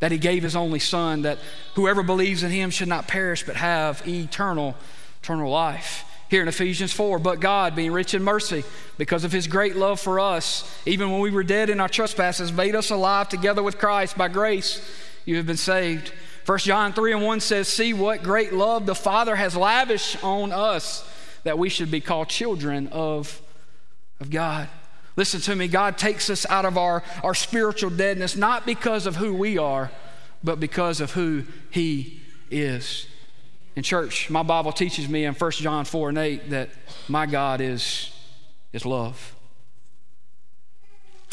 that 0.00 0.12
he 0.12 0.18
gave 0.18 0.42
his 0.42 0.56
only 0.56 0.78
son 0.78 1.22
that 1.22 1.38
whoever 1.74 2.02
believes 2.02 2.42
in 2.42 2.50
him 2.50 2.70
should 2.70 2.88
not 2.88 3.08
perish 3.08 3.44
but 3.44 3.56
have 3.56 4.06
eternal 4.06 4.74
eternal 5.22 5.50
life. 5.50 6.04
Here 6.28 6.42
in 6.42 6.48
Ephesians 6.48 6.92
4 6.92 7.18
but 7.18 7.40
God 7.40 7.76
being 7.76 7.92
rich 7.92 8.14
in 8.14 8.22
mercy 8.22 8.64
because 8.98 9.24
of 9.24 9.32
his 9.32 9.46
great 9.46 9.76
love 9.76 10.00
for 10.00 10.20
us 10.20 10.70
even 10.86 11.10
when 11.10 11.20
we 11.20 11.30
were 11.30 11.44
dead 11.44 11.70
in 11.70 11.80
our 11.80 11.88
trespasses 11.88 12.52
made 12.52 12.74
us 12.74 12.90
alive 12.90 13.28
together 13.28 13.62
with 13.62 13.78
Christ. 13.78 14.18
By 14.18 14.28
grace 14.28 14.80
you 15.24 15.36
have 15.36 15.46
been 15.46 15.56
saved. 15.56 16.12
1 16.46 16.58
John 16.58 16.92
3 16.92 17.12
and 17.12 17.22
1 17.22 17.40
says 17.40 17.68
see 17.68 17.94
what 17.94 18.22
great 18.22 18.52
love 18.52 18.86
the 18.86 18.94
father 18.94 19.36
has 19.36 19.56
lavished 19.56 20.22
on 20.22 20.52
us 20.52 21.08
that 21.44 21.58
we 21.58 21.68
should 21.68 21.90
be 21.90 22.00
called 22.00 22.28
children 22.28 22.88
of 22.88 23.40
of 24.20 24.30
God 24.30 24.68
Listen 25.16 25.40
to 25.42 25.54
me, 25.54 25.68
God 25.68 25.96
takes 25.96 26.28
us 26.28 26.44
out 26.46 26.64
of 26.64 26.76
our, 26.76 27.02
our 27.22 27.34
spiritual 27.34 27.90
deadness 27.90 28.36
not 28.36 28.66
because 28.66 29.06
of 29.06 29.16
who 29.16 29.32
we 29.34 29.58
are, 29.58 29.90
but 30.42 30.58
because 30.58 31.00
of 31.00 31.12
who 31.12 31.44
He 31.70 32.20
is. 32.50 33.06
In 33.76 33.82
church, 33.82 34.30
my 34.30 34.42
Bible 34.42 34.72
teaches 34.72 35.08
me 35.08 35.24
in 35.24 35.34
1 35.34 35.50
John 35.52 35.84
4 35.84 36.08
and 36.10 36.18
8 36.18 36.50
that 36.50 36.70
my 37.08 37.26
God 37.26 37.60
is, 37.60 38.12
is 38.72 38.84
love. 38.84 39.34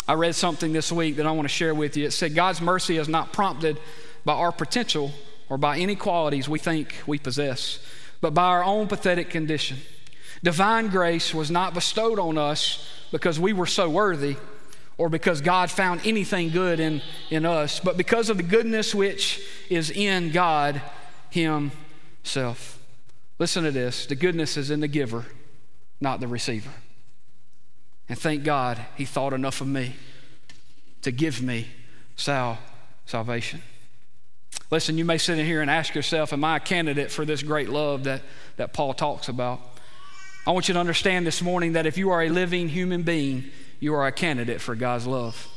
I 0.07 0.13
read 0.13 0.35
something 0.35 0.73
this 0.73 0.91
week 0.91 1.17
that 1.17 1.27
I 1.27 1.31
want 1.31 1.47
to 1.47 1.53
share 1.53 1.75
with 1.75 1.95
you. 1.95 2.05
It 2.05 2.11
said, 2.11 2.35
God's 2.35 2.61
mercy 2.61 2.97
is 2.97 3.07
not 3.07 3.31
prompted 3.31 3.79
by 4.25 4.33
our 4.33 4.51
potential 4.51 5.11
or 5.49 5.57
by 5.57 5.77
any 5.77 5.95
qualities 5.95 6.49
we 6.49 6.59
think 6.59 6.95
we 7.05 7.19
possess, 7.19 7.79
but 8.19 8.33
by 8.33 8.45
our 8.45 8.63
own 8.63 8.87
pathetic 8.87 9.29
condition. 9.29 9.77
Divine 10.43 10.87
grace 10.87 11.33
was 11.33 11.51
not 11.51 11.73
bestowed 11.73 12.19
on 12.19 12.37
us 12.37 12.87
because 13.11 13.39
we 13.39 13.53
were 13.53 13.67
so 13.67 13.89
worthy 13.89 14.37
or 14.97 15.09
because 15.09 15.41
God 15.41 15.69
found 15.69 16.01
anything 16.05 16.49
good 16.49 16.79
in, 16.79 17.01
in 17.29 17.45
us, 17.45 17.79
but 17.79 17.97
because 17.97 18.29
of 18.29 18.37
the 18.37 18.43
goodness 18.43 18.93
which 18.93 19.41
is 19.69 19.91
in 19.91 20.31
God 20.31 20.81
Himself. 21.29 22.79
Listen 23.39 23.63
to 23.63 23.71
this 23.71 24.05
the 24.05 24.15
goodness 24.15 24.57
is 24.57 24.71
in 24.71 24.79
the 24.79 24.87
giver, 24.87 25.25
not 25.99 26.19
the 26.19 26.27
receiver. 26.27 26.71
And 28.09 28.17
thank 28.17 28.43
God 28.43 28.79
He 28.95 29.05
thought 29.05 29.33
enough 29.33 29.61
of 29.61 29.67
me 29.67 29.95
to 31.01 31.11
give 31.11 31.41
me 31.41 31.67
sal- 32.15 32.59
salvation. 33.05 33.61
Listen, 34.69 34.97
you 34.97 35.05
may 35.05 35.17
sit 35.17 35.37
in 35.37 35.45
here 35.45 35.61
and 35.61 35.69
ask 35.69 35.95
yourself, 35.95 36.33
Am 36.33 36.43
I 36.43 36.57
a 36.57 36.59
candidate 36.59 37.11
for 37.11 37.25
this 37.25 37.43
great 37.43 37.69
love 37.69 38.03
that, 38.05 38.21
that 38.57 38.73
Paul 38.73 38.93
talks 38.93 39.27
about? 39.27 39.59
I 40.45 40.51
want 40.51 40.67
you 40.67 40.73
to 40.73 40.79
understand 40.79 41.27
this 41.27 41.41
morning 41.41 41.73
that 41.73 41.85
if 41.85 41.97
you 41.97 42.09
are 42.09 42.23
a 42.23 42.29
living 42.29 42.67
human 42.67 43.03
being, 43.03 43.45
you 43.79 43.93
are 43.93 44.07
a 44.07 44.11
candidate 44.11 44.59
for 44.59 44.75
God's 44.75 45.05
love. 45.05 45.47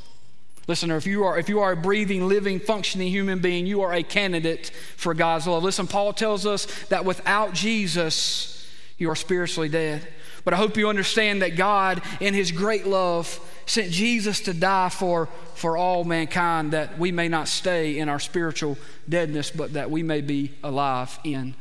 Listen, 0.66 0.90
if 0.90 1.06
you 1.06 1.24
are 1.24 1.38
if 1.38 1.48
you 1.48 1.60
are 1.60 1.72
a 1.72 1.76
breathing, 1.76 2.26
living, 2.26 2.58
functioning 2.58 3.08
human 3.08 3.38
being, 3.38 3.66
you 3.66 3.82
are 3.82 3.92
a 3.92 4.02
candidate 4.02 4.70
for 4.96 5.14
God's 5.14 5.46
love. 5.46 5.62
Listen, 5.62 5.86
Paul 5.86 6.12
tells 6.12 6.46
us 6.46 6.66
that 6.84 7.04
without 7.04 7.52
Jesus, 7.52 8.66
you 8.98 9.10
are 9.10 9.16
spiritually 9.16 9.68
dead. 9.68 10.06
But 10.44 10.52
I 10.52 10.58
hope 10.58 10.76
you 10.76 10.88
understand 10.88 11.40
that 11.40 11.56
God, 11.56 12.02
in 12.20 12.34
His 12.34 12.52
great 12.52 12.86
love, 12.86 13.40
sent 13.66 13.90
Jesus 13.90 14.40
to 14.40 14.52
die 14.52 14.90
for, 14.90 15.28
for 15.54 15.76
all 15.78 16.04
mankind 16.04 16.72
that 16.72 16.98
we 16.98 17.10
may 17.12 17.28
not 17.28 17.48
stay 17.48 17.98
in 17.98 18.10
our 18.10 18.20
spiritual 18.20 18.76
deadness, 19.08 19.50
but 19.50 19.72
that 19.72 19.90
we 19.90 20.02
may 20.02 20.20
be 20.20 20.52
alive 20.62 21.18
in 21.24 21.54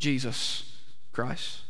Jesus 0.00 0.76
Christ. 1.12 1.63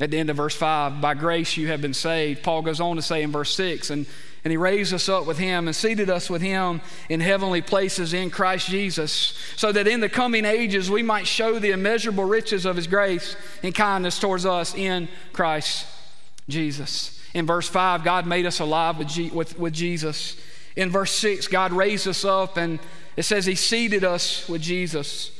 At 0.00 0.10
the 0.10 0.18
end 0.18 0.30
of 0.30 0.36
verse 0.38 0.56
5, 0.56 1.00
by 1.02 1.12
grace 1.12 1.58
you 1.58 1.68
have 1.68 1.82
been 1.82 1.92
saved. 1.92 2.42
Paul 2.42 2.62
goes 2.62 2.80
on 2.80 2.96
to 2.96 3.02
say 3.02 3.22
in 3.22 3.30
verse 3.30 3.54
6, 3.54 3.90
and, 3.90 4.06
and 4.44 4.50
he 4.50 4.56
raised 4.56 4.94
us 4.94 5.10
up 5.10 5.26
with 5.26 5.36
him 5.36 5.68
and 5.68 5.76
seated 5.76 6.08
us 6.08 6.30
with 6.30 6.40
him 6.40 6.80
in 7.10 7.20
heavenly 7.20 7.60
places 7.60 8.14
in 8.14 8.30
Christ 8.30 8.68
Jesus, 8.68 9.38
so 9.56 9.70
that 9.72 9.86
in 9.86 10.00
the 10.00 10.08
coming 10.08 10.46
ages 10.46 10.90
we 10.90 11.02
might 11.02 11.26
show 11.26 11.58
the 11.58 11.72
immeasurable 11.72 12.24
riches 12.24 12.64
of 12.64 12.76
his 12.76 12.86
grace 12.86 13.36
and 13.62 13.74
kindness 13.74 14.18
towards 14.18 14.46
us 14.46 14.74
in 14.74 15.06
Christ 15.34 15.86
Jesus. 16.48 17.20
In 17.34 17.46
verse 17.46 17.68
5, 17.68 18.02
God 18.02 18.26
made 18.26 18.46
us 18.46 18.58
alive 18.58 18.96
with, 18.96 19.32
with, 19.34 19.58
with 19.58 19.74
Jesus. 19.74 20.40
In 20.76 20.88
verse 20.88 21.12
6, 21.12 21.46
God 21.48 21.72
raised 21.72 22.08
us 22.08 22.24
up, 22.24 22.56
and 22.56 22.78
it 23.18 23.24
says 23.24 23.44
he 23.44 23.54
seated 23.54 24.02
us 24.02 24.48
with 24.48 24.62
Jesus. 24.62 25.30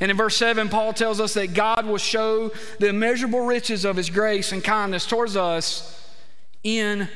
And 0.00 0.10
in 0.10 0.16
verse 0.16 0.36
7, 0.36 0.68
Paul 0.68 0.92
tells 0.92 1.20
us 1.20 1.34
that 1.34 1.54
God 1.54 1.86
will 1.86 1.98
show 1.98 2.50
the 2.78 2.88
immeasurable 2.88 3.40
riches 3.40 3.84
of 3.84 3.96
his 3.96 4.10
grace 4.10 4.52
and 4.52 4.62
kindness 4.62 5.06
towards 5.06 5.36
us 5.36 6.14
in 6.62 7.08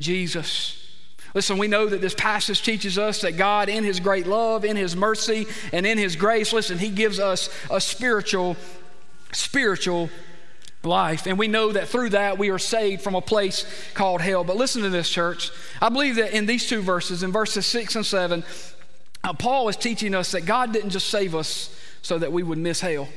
Jesus. 0.00 0.82
Listen, 1.34 1.58
we 1.58 1.68
know 1.68 1.86
that 1.86 2.00
this 2.00 2.14
passage 2.14 2.62
teaches 2.62 2.96
us 2.96 3.20
that 3.20 3.36
God, 3.36 3.68
in 3.68 3.84
his 3.84 4.00
great 4.00 4.26
love, 4.26 4.64
in 4.64 4.76
his 4.76 4.96
mercy, 4.96 5.46
and 5.72 5.86
in 5.86 5.98
his 5.98 6.16
grace, 6.16 6.52
listen, 6.52 6.78
he 6.78 6.88
gives 6.88 7.20
us 7.20 7.50
a 7.70 7.80
spiritual, 7.80 8.56
spiritual 9.32 10.08
life. 10.82 11.26
And 11.26 11.38
we 11.38 11.46
know 11.46 11.72
that 11.72 11.88
through 11.88 12.10
that 12.10 12.38
we 12.38 12.48
are 12.48 12.58
saved 12.58 13.02
from 13.02 13.14
a 13.14 13.20
place 13.20 13.66
called 13.92 14.22
hell. 14.22 14.44
But 14.44 14.56
listen 14.56 14.82
to 14.82 14.88
this, 14.88 15.10
church. 15.10 15.50
I 15.82 15.90
believe 15.90 16.16
that 16.16 16.32
in 16.32 16.46
these 16.46 16.66
two 16.66 16.80
verses, 16.80 17.22
in 17.22 17.32
verses 17.32 17.66
6 17.66 17.96
and 17.96 18.06
7, 18.06 18.42
uh, 19.22 19.32
Paul 19.34 19.68
is 19.68 19.76
teaching 19.76 20.14
us 20.14 20.32
that 20.32 20.46
God 20.46 20.72
didn't 20.72 20.90
just 20.90 21.08
save 21.08 21.34
us 21.34 21.75
so 22.06 22.18
that 22.18 22.32
we 22.32 22.42
would 22.42 22.58
miss 22.58 22.80
hell. 22.80 23.08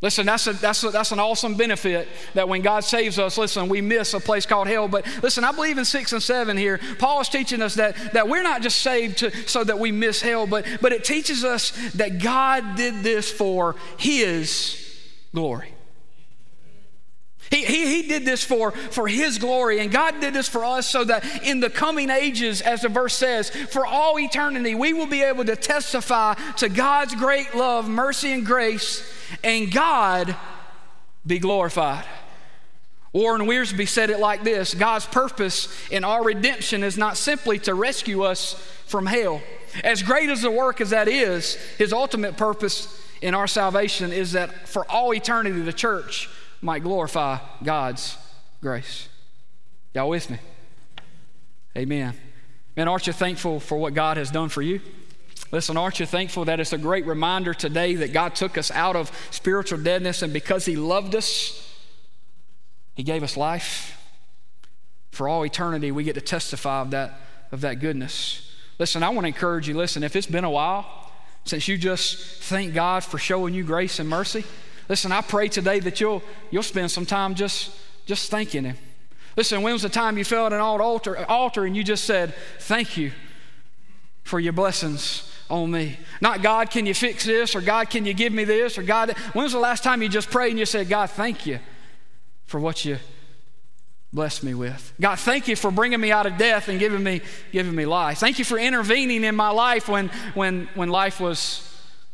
Listen, 0.00 0.26
that's, 0.26 0.46
a, 0.46 0.52
that's, 0.52 0.84
a, 0.84 0.90
that's 0.90 1.10
an 1.10 1.18
awesome 1.18 1.56
benefit 1.56 2.06
that 2.34 2.48
when 2.48 2.62
God 2.62 2.84
saves 2.84 3.18
us, 3.18 3.36
listen, 3.36 3.68
we 3.68 3.80
miss 3.80 4.14
a 4.14 4.20
place 4.20 4.46
called 4.46 4.68
hell. 4.68 4.86
But 4.86 5.04
listen, 5.24 5.42
I 5.42 5.50
believe 5.50 5.76
in 5.76 5.84
six 5.84 6.12
and 6.12 6.22
seven 6.22 6.56
here, 6.56 6.78
Paul 7.00 7.20
is 7.20 7.28
teaching 7.28 7.60
us 7.60 7.74
that, 7.74 8.12
that 8.12 8.28
we're 8.28 8.44
not 8.44 8.62
just 8.62 8.78
saved 8.78 9.18
to, 9.18 9.48
so 9.48 9.64
that 9.64 9.80
we 9.80 9.90
miss 9.90 10.20
hell, 10.20 10.46
but, 10.46 10.64
but 10.80 10.92
it 10.92 11.02
teaches 11.02 11.42
us 11.42 11.72
that 11.94 12.22
God 12.22 12.76
did 12.76 13.02
this 13.02 13.28
for 13.28 13.74
His 13.96 15.00
glory. 15.34 15.74
He, 17.50 17.64
he, 17.64 18.02
he 18.02 18.08
did 18.08 18.24
this 18.24 18.44
for, 18.44 18.72
for 18.72 19.08
His 19.08 19.38
glory, 19.38 19.80
and 19.80 19.90
God 19.90 20.20
did 20.20 20.34
this 20.34 20.48
for 20.48 20.64
us 20.64 20.86
so 20.86 21.04
that 21.04 21.24
in 21.42 21.60
the 21.60 21.70
coming 21.70 22.10
ages, 22.10 22.60
as 22.60 22.82
the 22.82 22.88
verse 22.88 23.14
says, 23.14 23.50
for 23.50 23.86
all 23.86 24.18
eternity, 24.18 24.74
we 24.74 24.92
will 24.92 25.06
be 25.06 25.22
able 25.22 25.44
to 25.46 25.56
testify 25.56 26.34
to 26.58 26.68
God's 26.68 27.14
great 27.14 27.54
love, 27.54 27.88
mercy, 27.88 28.32
and 28.32 28.44
grace, 28.44 29.02
and 29.42 29.72
God 29.72 30.36
be 31.26 31.38
glorified. 31.38 32.04
Warren 33.12 33.42
Wiersbe 33.42 33.88
said 33.88 34.10
it 34.10 34.20
like 34.20 34.44
this 34.44 34.74
God's 34.74 35.06
purpose 35.06 35.68
in 35.90 36.04
our 36.04 36.22
redemption 36.22 36.82
is 36.84 36.98
not 36.98 37.16
simply 37.16 37.58
to 37.60 37.74
rescue 37.74 38.22
us 38.22 38.54
from 38.86 39.06
hell. 39.06 39.40
As 39.82 40.02
great 40.02 40.28
as 40.28 40.42
the 40.42 40.50
work 40.50 40.80
as 40.80 40.90
that 40.90 41.08
is, 41.08 41.54
His 41.78 41.92
ultimate 41.92 42.36
purpose 42.36 43.02
in 43.22 43.34
our 43.34 43.46
salvation 43.46 44.12
is 44.12 44.32
that 44.32 44.68
for 44.68 44.88
all 44.90 45.14
eternity, 45.14 45.60
the 45.60 45.72
church 45.72 46.28
might 46.60 46.82
glorify 46.82 47.38
God's 47.62 48.16
grace. 48.60 49.08
Y'all 49.94 50.08
with 50.08 50.30
me? 50.30 50.38
Amen. 51.76 52.14
Man, 52.76 52.88
aren't 52.88 53.06
you 53.06 53.12
thankful 53.12 53.60
for 53.60 53.78
what 53.78 53.94
God 53.94 54.16
has 54.16 54.30
done 54.30 54.48
for 54.48 54.62
you? 54.62 54.80
Listen, 55.50 55.76
aren't 55.76 56.00
you 56.00 56.06
thankful 56.06 56.44
that 56.44 56.60
it's 56.60 56.72
a 56.72 56.78
great 56.78 57.06
reminder 57.06 57.54
today 57.54 57.94
that 57.96 58.12
God 58.12 58.34
took 58.34 58.58
us 58.58 58.70
out 58.70 58.96
of 58.96 59.10
spiritual 59.30 59.78
deadness 59.78 60.22
and 60.22 60.32
because 60.32 60.64
He 60.64 60.76
loved 60.76 61.14
us, 61.14 61.74
He 62.94 63.02
gave 63.02 63.22
us 63.22 63.36
life? 63.36 63.94
For 65.10 65.28
all 65.28 65.44
eternity, 65.44 65.90
we 65.90 66.04
get 66.04 66.14
to 66.14 66.20
testify 66.20 66.82
of 66.82 66.90
that, 66.90 67.18
of 67.50 67.62
that 67.62 67.80
goodness. 67.80 68.52
Listen, 68.78 69.02
I 69.02 69.08
want 69.08 69.24
to 69.24 69.28
encourage 69.28 69.66
you 69.66 69.74
listen, 69.74 70.02
if 70.02 70.14
it's 70.14 70.26
been 70.26 70.44
a 70.44 70.50
while 70.50 71.10
since 71.44 71.66
you 71.66 71.78
just 71.78 72.42
thank 72.42 72.74
God 72.74 73.02
for 73.02 73.18
showing 73.18 73.54
you 73.54 73.64
grace 73.64 73.98
and 73.98 74.08
mercy, 74.08 74.44
Listen, 74.88 75.12
I 75.12 75.20
pray 75.20 75.48
today 75.48 75.80
that 75.80 76.00
you'll, 76.00 76.22
you'll 76.50 76.62
spend 76.62 76.90
some 76.90 77.04
time 77.04 77.34
just, 77.34 77.70
just 78.06 78.30
thanking 78.30 78.64
Him. 78.64 78.76
Listen, 79.36 79.62
when 79.62 79.72
was 79.72 79.82
the 79.82 79.88
time 79.88 80.18
you 80.18 80.24
fell 80.24 80.46
at 80.46 80.52
an 80.52 80.60
altar, 80.60 81.24
altar 81.30 81.64
and 81.64 81.76
you 81.76 81.84
just 81.84 82.04
said, 82.04 82.34
Thank 82.58 82.96
you 82.96 83.12
for 84.24 84.40
your 84.40 84.52
blessings 84.52 85.32
on 85.48 85.70
me? 85.70 85.98
Not 86.20 86.42
God, 86.42 86.70
can 86.70 86.86
you 86.86 86.94
fix 86.94 87.24
this? 87.24 87.54
Or 87.54 87.60
God, 87.60 87.90
can 87.90 88.04
you 88.04 88.14
give 88.14 88.32
me 88.32 88.44
this? 88.44 88.78
Or 88.78 88.82
God, 88.82 89.14
when 89.34 89.44
was 89.44 89.52
the 89.52 89.58
last 89.58 89.84
time 89.84 90.02
you 90.02 90.08
just 90.08 90.30
prayed 90.30 90.50
and 90.50 90.58
you 90.58 90.66
said, 90.66 90.88
God, 90.88 91.10
thank 91.10 91.46
you 91.46 91.60
for 92.46 92.58
what 92.58 92.84
you 92.84 92.98
blessed 94.12 94.42
me 94.42 94.54
with? 94.54 94.92
God, 95.00 95.18
thank 95.18 95.46
you 95.46 95.54
for 95.54 95.70
bringing 95.70 96.00
me 96.00 96.10
out 96.10 96.26
of 96.26 96.36
death 96.38 96.68
and 96.68 96.80
giving 96.80 97.04
me, 97.04 97.20
giving 97.52 97.74
me 97.74 97.86
life. 97.86 98.18
Thank 98.18 98.38
you 98.38 98.44
for 98.44 98.58
intervening 98.58 99.22
in 99.22 99.36
my 99.36 99.50
life 99.50 99.88
when, 99.88 100.08
when, 100.34 100.68
when 100.74 100.88
life 100.88 101.20
was 101.20 101.67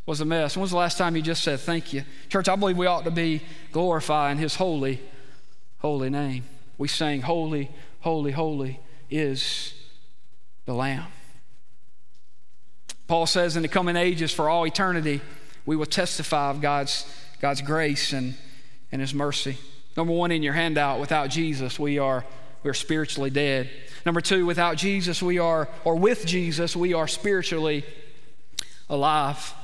was 0.06 0.20
a 0.20 0.24
mess. 0.24 0.56
When 0.56 0.62
was 0.62 0.70
the 0.70 0.76
last 0.76 0.98
time 0.98 1.16
you 1.16 1.22
just 1.22 1.42
said 1.42 1.60
thank 1.60 1.92
you? 1.92 2.04
Church, 2.28 2.48
I 2.48 2.56
believe 2.56 2.76
we 2.76 2.86
ought 2.86 3.04
to 3.04 3.10
be 3.10 3.42
glorifying 3.72 4.38
his 4.38 4.56
holy, 4.56 5.00
holy 5.78 6.10
name. 6.10 6.44
We 6.76 6.88
sang, 6.88 7.22
Holy, 7.22 7.70
holy, 8.00 8.32
holy 8.32 8.80
is 9.10 9.74
the 10.66 10.74
Lamb. 10.74 11.06
Paul 13.06 13.26
says, 13.26 13.56
in 13.56 13.62
the 13.62 13.68
coming 13.68 13.96
ages, 13.96 14.32
for 14.32 14.48
all 14.48 14.66
eternity, 14.66 15.20
we 15.66 15.76
will 15.76 15.86
testify 15.86 16.50
of 16.50 16.60
God's, 16.60 17.06
God's 17.40 17.60
grace 17.60 18.12
and, 18.12 18.34
and 18.90 19.00
his 19.00 19.14
mercy. 19.14 19.58
Number 19.96 20.12
one 20.12 20.30
in 20.30 20.42
your 20.42 20.54
handout, 20.54 21.00
without 21.00 21.30
Jesus, 21.30 21.78
we 21.78 21.98
are, 21.98 22.24
we 22.62 22.70
are 22.70 22.74
spiritually 22.74 23.30
dead. 23.30 23.70
Number 24.04 24.20
two, 24.20 24.46
without 24.46 24.76
Jesus, 24.76 25.22
we 25.22 25.38
are, 25.38 25.68
or 25.84 25.96
with 25.96 26.26
Jesus, 26.26 26.74
we 26.74 26.94
are 26.94 27.06
spiritually 27.06 27.84
alive. 28.88 29.54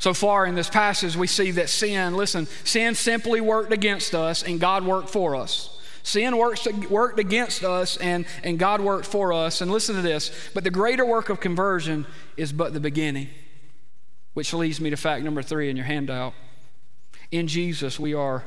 So 0.00 0.14
far 0.14 0.46
in 0.46 0.54
this 0.54 0.70
passage, 0.70 1.14
we 1.14 1.26
see 1.26 1.50
that 1.52 1.68
sin, 1.68 2.16
listen, 2.16 2.46
sin 2.64 2.94
simply 2.94 3.42
worked 3.42 3.70
against 3.70 4.14
us 4.14 4.42
and 4.42 4.58
God 4.58 4.82
worked 4.82 5.10
for 5.10 5.36
us. 5.36 5.78
Sin 6.02 6.38
works, 6.38 6.66
worked 6.88 7.18
against 7.18 7.62
us 7.62 7.98
and, 7.98 8.24
and 8.42 8.58
God 8.58 8.80
worked 8.80 9.04
for 9.04 9.30
us. 9.34 9.60
And 9.60 9.70
listen 9.70 9.96
to 9.96 10.02
this, 10.02 10.32
but 10.54 10.64
the 10.64 10.70
greater 10.70 11.04
work 11.04 11.28
of 11.28 11.38
conversion 11.38 12.06
is 12.38 12.50
but 12.50 12.72
the 12.72 12.80
beginning, 12.80 13.28
which 14.32 14.54
leads 14.54 14.80
me 14.80 14.88
to 14.88 14.96
fact 14.96 15.22
number 15.22 15.42
three 15.42 15.68
in 15.68 15.76
your 15.76 15.84
handout. 15.84 16.32
In 17.30 17.46
Jesus, 17.46 18.00
we 18.00 18.14
are, 18.14 18.42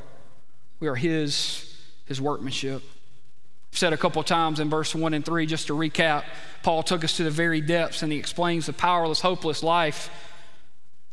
we 0.80 0.88
are 0.88 0.96
His, 0.96 1.72
His 2.04 2.20
workmanship. 2.20 2.82
Said 3.70 3.92
a 3.92 3.96
couple 3.96 4.24
times 4.24 4.58
in 4.58 4.68
verse 4.68 4.92
1 4.92 5.14
and 5.14 5.24
3, 5.24 5.46
just 5.46 5.68
to 5.68 5.74
recap, 5.74 6.24
Paul 6.64 6.82
took 6.82 7.04
us 7.04 7.16
to 7.18 7.22
the 7.22 7.30
very 7.30 7.60
depths 7.60 8.02
and 8.02 8.10
he 8.10 8.18
explains 8.18 8.66
the 8.66 8.72
powerless, 8.72 9.20
hopeless 9.20 9.62
life 9.62 10.10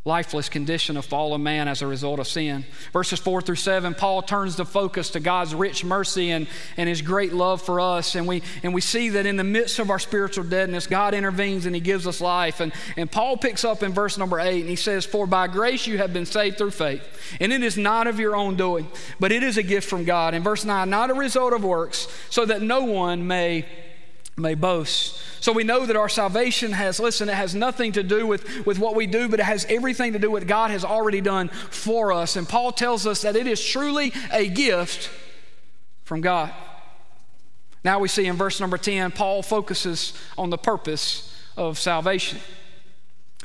lifeless 0.04 0.50
condition 0.50 0.98
of 0.98 1.06
fallen 1.06 1.44
man 1.44 1.68
as 1.68 1.84
a 1.84 1.88
result 1.88 2.20
of 2.20 2.28
sin. 2.28 2.66
Verses 2.92 3.20
4 3.20 3.40
through 3.42 3.56
7, 3.56 3.94
Paul 3.94 4.24
turns 4.24 4.56
the 4.56 4.66
focus 4.66 5.12
to 5.12 5.20
God's 5.20 5.54
rich 5.54 5.86
mercy 5.86 6.32
and, 6.32 6.48
and 6.76 6.90
his 6.90 7.04
great 7.04 7.34
love 7.34 7.62
for 7.62 7.80
us. 7.80 8.16
And 8.16 8.28
we, 8.28 8.42
and 8.64 8.74
we 8.74 8.82
see 8.82 9.10
that 9.10 9.28
in 9.28 9.36
the 9.36 9.44
midst 9.44 9.78
of 9.78 9.92
our 9.92 10.00
spiritual 10.00 10.44
deadness, 10.44 10.88
God 10.88 11.14
intervenes 11.14 11.68
and 11.68 11.76
he 11.76 11.82
gives 11.82 12.08
us 12.08 12.20
life. 12.20 12.62
And, 12.62 12.74
and 12.98 13.12
Paul 13.12 13.38
picks 13.38 13.64
up 13.64 13.84
in 13.84 13.94
verse 13.94 14.18
number 14.18 14.40
8 14.40 14.62
and 14.62 14.70
he 14.70 14.76
says, 14.76 15.06
For 15.06 15.28
by 15.28 15.48
grace 15.48 15.86
you 15.86 16.00
have 16.00 16.14
been 16.14 16.26
saved 16.26 16.58
through 16.58 16.72
faith. 16.72 17.04
And 17.40 17.54
it 17.54 17.62
is 17.62 17.78
not 17.78 18.08
of 18.08 18.20
your 18.20 18.36
own 18.36 18.56
doing, 18.56 18.88
but 19.20 19.32
it 19.32 19.44
is 19.44 19.58
a 19.58 19.64
gift 19.64 19.88
from 19.88 20.04
God. 20.04 20.34
In 20.34 20.42
verse 20.42 20.66
9, 20.66 20.90
not 20.90 21.12
a 21.12 21.14
result 21.14 21.54
of 21.54 21.64
works, 21.64 22.08
so 22.32 22.44
that 22.46 22.64
no 22.64 22.86
one 22.86 23.28
may 23.28 23.68
may 24.38 24.56
boast. 24.56 25.22
So 25.42 25.52
we 25.52 25.64
know 25.64 25.88
that 25.88 25.96
our 25.96 26.08
salvation 26.08 26.72
has, 26.72 27.00
listen, 27.00 27.28
it 27.28 27.34
has 27.34 27.56
nothing 27.56 27.94
to 27.94 28.04
do 28.04 28.28
with, 28.28 28.64
with 28.64 28.78
what 28.78 28.96
we 28.96 29.08
do, 29.08 29.28
but 29.28 29.40
it 29.40 29.44
has 29.44 29.66
everything 29.66 30.14
to 30.14 30.20
do 30.20 30.30
with 30.30 30.44
what 30.44 30.48
God 30.48 30.70
has 30.70 30.86
already 30.86 31.20
done 31.20 31.50
for 31.50 32.14
us. 32.14 32.36
And 32.36 32.48
Paul 32.48 32.72
tells 32.72 33.08
us 33.08 33.24
that 33.24 33.36
it 33.36 33.48
is 33.48 33.64
truly 33.64 34.14
a 34.32 34.48
gift 34.48 35.10
from 36.04 36.22
God. 36.22 36.54
Now 37.84 37.98
we 37.98 38.08
see 38.08 38.28
in 38.28 38.36
verse 38.36 38.60
number 38.60 38.78
10, 38.78 39.14
Paul 39.14 39.42
focuses 39.42 40.14
on 40.38 40.52
the 40.52 40.60
purpose 40.60 41.36
of 41.58 41.80
salvation. 41.80 42.40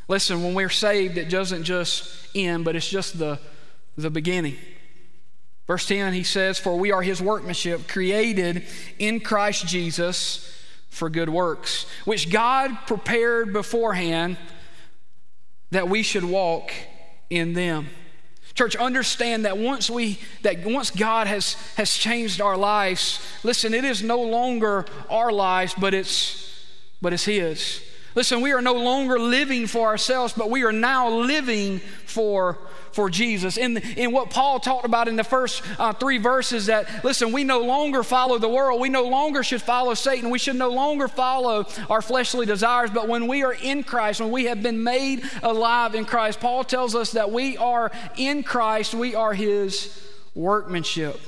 Listen, 0.06 0.42
when 0.42 0.52
we're 0.52 0.68
saved, 0.68 1.16
it 1.16 1.30
doesn't 1.30 1.64
just 1.64 2.28
end, 2.34 2.66
but 2.66 2.76
it's 2.76 2.88
just 2.88 3.18
the, 3.18 3.40
the 3.96 4.10
beginning. 4.10 4.56
Verse 5.66 5.86
10, 5.86 6.12
he 6.12 6.22
says, 6.22 6.58
For 6.58 6.76
we 6.76 6.92
are 6.92 7.00
his 7.00 7.22
workmanship, 7.22 7.88
created 7.88 8.64
in 8.98 9.20
Christ 9.20 9.66
Jesus 9.66 10.52
for 10.88 11.10
good 11.10 11.28
works, 11.28 11.86
which 12.04 12.30
God 12.30 12.76
prepared 12.86 13.52
beforehand 13.52 14.38
that 15.70 15.88
we 15.88 16.02
should 16.02 16.24
walk 16.24 16.72
in 17.30 17.52
them. 17.52 17.88
Church, 18.54 18.74
understand 18.74 19.44
that 19.44 19.58
once 19.58 19.90
we 19.90 20.18
that 20.40 20.64
once 20.64 20.90
God 20.90 21.26
has 21.26 21.54
has 21.76 21.94
changed 21.94 22.40
our 22.40 22.56
lives, 22.56 23.20
listen, 23.42 23.74
it 23.74 23.84
is 23.84 24.02
no 24.02 24.22
longer 24.22 24.86
our 25.10 25.30
lives, 25.30 25.74
but 25.78 25.92
it's 25.92 26.64
but 27.02 27.12
it's 27.12 27.26
his. 27.26 27.82
Listen, 28.16 28.40
we 28.40 28.52
are 28.52 28.62
no 28.62 28.72
longer 28.72 29.18
living 29.18 29.66
for 29.66 29.86
ourselves, 29.86 30.32
but 30.32 30.50
we 30.50 30.64
are 30.64 30.72
now 30.72 31.08
living 31.08 31.80
for 32.06 32.58
for 32.92 33.10
Jesus. 33.10 33.58
In, 33.58 33.76
in 33.76 34.10
what 34.10 34.30
Paul 34.30 34.58
talked 34.58 34.86
about 34.86 35.06
in 35.06 35.16
the 35.16 35.24
first 35.24 35.62
uh, 35.78 35.92
three 35.92 36.16
verses, 36.16 36.64
that 36.66 37.04
listen, 37.04 37.30
we 37.30 37.44
no 37.44 37.60
longer 37.60 38.02
follow 38.02 38.38
the 38.38 38.48
world. 38.48 38.80
We 38.80 38.88
no 38.88 39.02
longer 39.02 39.42
should 39.42 39.60
follow 39.60 39.92
Satan. 39.92 40.30
We 40.30 40.38
should 40.38 40.56
no 40.56 40.70
longer 40.70 41.06
follow 41.06 41.66
our 41.90 42.00
fleshly 42.00 42.46
desires. 42.46 42.90
But 42.90 43.06
when 43.06 43.26
we 43.26 43.44
are 43.44 43.52
in 43.52 43.84
Christ, 43.84 44.22
when 44.22 44.30
we 44.30 44.46
have 44.46 44.62
been 44.62 44.82
made 44.82 45.22
alive 45.42 45.94
in 45.94 46.06
Christ, 46.06 46.40
Paul 46.40 46.64
tells 46.64 46.94
us 46.94 47.12
that 47.12 47.30
we 47.30 47.58
are 47.58 47.92
in 48.16 48.42
Christ, 48.42 48.94
we 48.94 49.14
are 49.14 49.34
his 49.34 50.02
workmanship. 50.34 51.20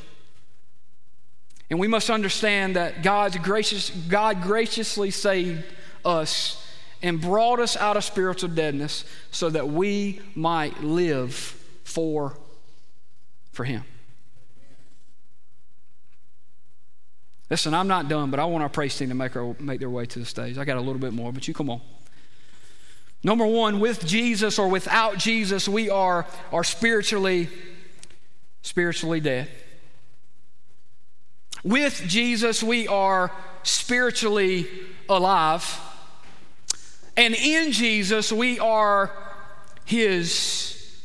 And 1.68 1.78
we 1.78 1.86
must 1.86 2.08
understand 2.08 2.76
that 2.76 3.02
God's 3.02 3.36
gracious, 3.36 3.90
God 3.90 4.40
graciously 4.40 5.10
saved 5.10 5.64
us 6.02 6.64
and 7.02 7.20
brought 7.20 7.60
us 7.60 7.76
out 7.76 7.96
of 7.96 8.04
spiritual 8.04 8.48
deadness 8.48 9.04
so 9.30 9.50
that 9.50 9.68
we 9.68 10.20
might 10.34 10.82
live 10.82 11.34
for, 11.84 12.36
for 13.52 13.64
Him. 13.64 13.84
Listen, 17.50 17.72
I'm 17.72 17.88
not 17.88 18.08
done, 18.08 18.30
but 18.30 18.40
I 18.40 18.44
want 18.44 18.62
our 18.62 18.68
praise 18.68 18.96
team 18.96 19.08
to 19.08 19.14
make, 19.14 19.34
our, 19.34 19.56
make 19.58 19.80
their 19.80 19.88
way 19.88 20.04
to 20.04 20.18
the 20.18 20.26
stage. 20.26 20.58
I 20.58 20.64
got 20.64 20.76
a 20.76 20.80
little 20.80 21.00
bit 21.00 21.12
more, 21.12 21.32
but 21.32 21.48
you 21.48 21.54
come 21.54 21.70
on. 21.70 21.80
Number 23.24 23.46
one, 23.46 23.80
with 23.80 24.06
Jesus 24.06 24.58
or 24.58 24.68
without 24.68 25.18
Jesus, 25.18 25.68
we 25.68 25.90
are, 25.90 26.26
are 26.52 26.62
spiritually, 26.62 27.48
spiritually 28.62 29.20
dead. 29.20 29.48
With 31.64 32.04
Jesus, 32.06 32.62
we 32.62 32.86
are 32.86 33.32
spiritually 33.62 34.68
alive. 35.08 35.80
And 37.18 37.34
in 37.34 37.72
Jesus, 37.72 38.32
we 38.32 38.60
are 38.60 39.10
His 39.84 41.02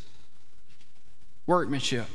workmanship. 1.47 2.05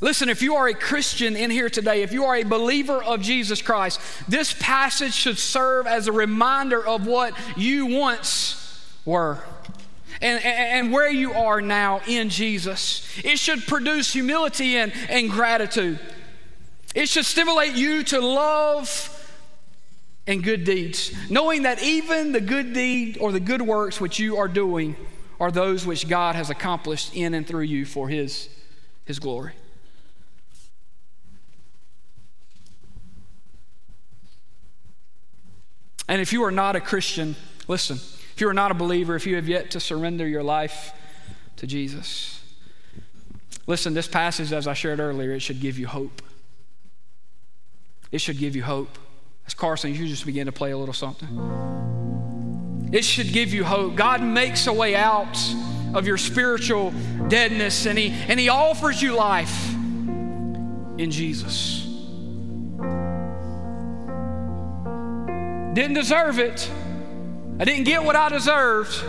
Listen, 0.00 0.28
if 0.28 0.42
you 0.42 0.56
are 0.56 0.66
a 0.66 0.74
Christian 0.74 1.36
in 1.36 1.48
here 1.48 1.70
today, 1.70 2.02
if 2.02 2.12
you 2.12 2.24
are 2.24 2.34
a 2.34 2.42
believer 2.42 3.00
of 3.00 3.20
Jesus 3.20 3.62
Christ, 3.62 4.00
this 4.26 4.52
passage 4.58 5.14
should 5.14 5.38
serve 5.38 5.86
as 5.86 6.08
a 6.08 6.12
reminder 6.12 6.84
of 6.84 7.06
what 7.06 7.34
you 7.56 7.86
once 7.86 8.84
were. 9.04 9.38
And, 10.20 10.44
and, 10.44 10.92
where 10.92 11.10
you 11.10 11.32
are 11.32 11.62
now 11.62 12.02
in 12.06 12.28
Jesus. 12.28 13.08
It 13.24 13.38
should 13.38 13.66
produce 13.66 14.12
humility 14.12 14.76
and, 14.76 14.92
and 15.08 15.30
gratitude. 15.30 15.98
It 16.94 17.08
should 17.08 17.24
stimulate 17.24 17.74
you 17.74 18.02
to 18.04 18.20
love 18.20 19.19
and 20.30 20.44
good 20.44 20.62
deeds, 20.62 21.12
knowing 21.28 21.64
that 21.64 21.82
even 21.82 22.30
the 22.30 22.40
good 22.40 22.72
deed 22.72 23.18
or 23.20 23.32
the 23.32 23.40
good 23.40 23.60
works 23.60 24.00
which 24.00 24.20
you 24.20 24.36
are 24.36 24.46
doing 24.46 24.94
are 25.40 25.50
those 25.50 25.84
which 25.84 26.08
God 26.08 26.36
has 26.36 26.50
accomplished 26.50 27.16
in 27.16 27.34
and 27.34 27.44
through 27.44 27.62
you 27.62 27.84
for 27.84 28.08
His, 28.08 28.48
his 29.04 29.18
glory. 29.18 29.54
And 36.08 36.20
if 36.20 36.32
you 36.32 36.44
are 36.44 36.52
not 36.52 36.76
a 36.76 36.80
Christian, 36.80 37.34
listen, 37.66 37.96
if 37.96 38.40
you 38.40 38.48
are 38.48 38.54
not 38.54 38.70
a 38.70 38.74
believer, 38.74 39.16
if 39.16 39.26
you 39.26 39.34
have 39.34 39.48
yet 39.48 39.72
to 39.72 39.80
surrender 39.80 40.28
your 40.28 40.44
life 40.44 40.92
to 41.56 41.66
Jesus, 41.66 42.40
listen, 43.66 43.94
this 43.94 44.06
passage, 44.06 44.52
as 44.52 44.68
I 44.68 44.74
shared 44.74 45.00
earlier, 45.00 45.32
it 45.32 45.40
should 45.40 45.60
give 45.60 45.76
you 45.76 45.88
hope. 45.88 46.22
It 48.12 48.20
should 48.20 48.38
give 48.38 48.54
you 48.54 48.62
hope. 48.62 48.96
As 49.50 49.54
Carson, 49.54 49.92
you 49.92 50.06
just 50.06 50.24
begin 50.26 50.46
to 50.46 50.52
play 50.52 50.70
a 50.70 50.78
little 50.78 50.94
something. 50.94 51.28
It 52.92 53.04
should 53.04 53.32
give 53.32 53.52
you 53.52 53.64
hope. 53.64 53.96
God 53.96 54.22
makes 54.22 54.68
a 54.68 54.72
way 54.72 54.94
out 54.94 55.36
of 55.92 56.06
your 56.06 56.18
spiritual 56.18 56.94
deadness 57.26 57.84
and 57.84 57.98
He, 57.98 58.10
and 58.28 58.38
he 58.38 58.48
offers 58.48 59.02
you 59.02 59.16
life 59.16 59.74
in 60.98 61.10
Jesus. 61.10 61.84
Didn't 65.74 65.94
deserve 65.94 66.38
it. 66.38 66.70
I 67.58 67.64
didn't 67.64 67.86
get 67.86 68.04
what 68.04 68.14
I 68.14 68.28
deserved. 68.28 69.04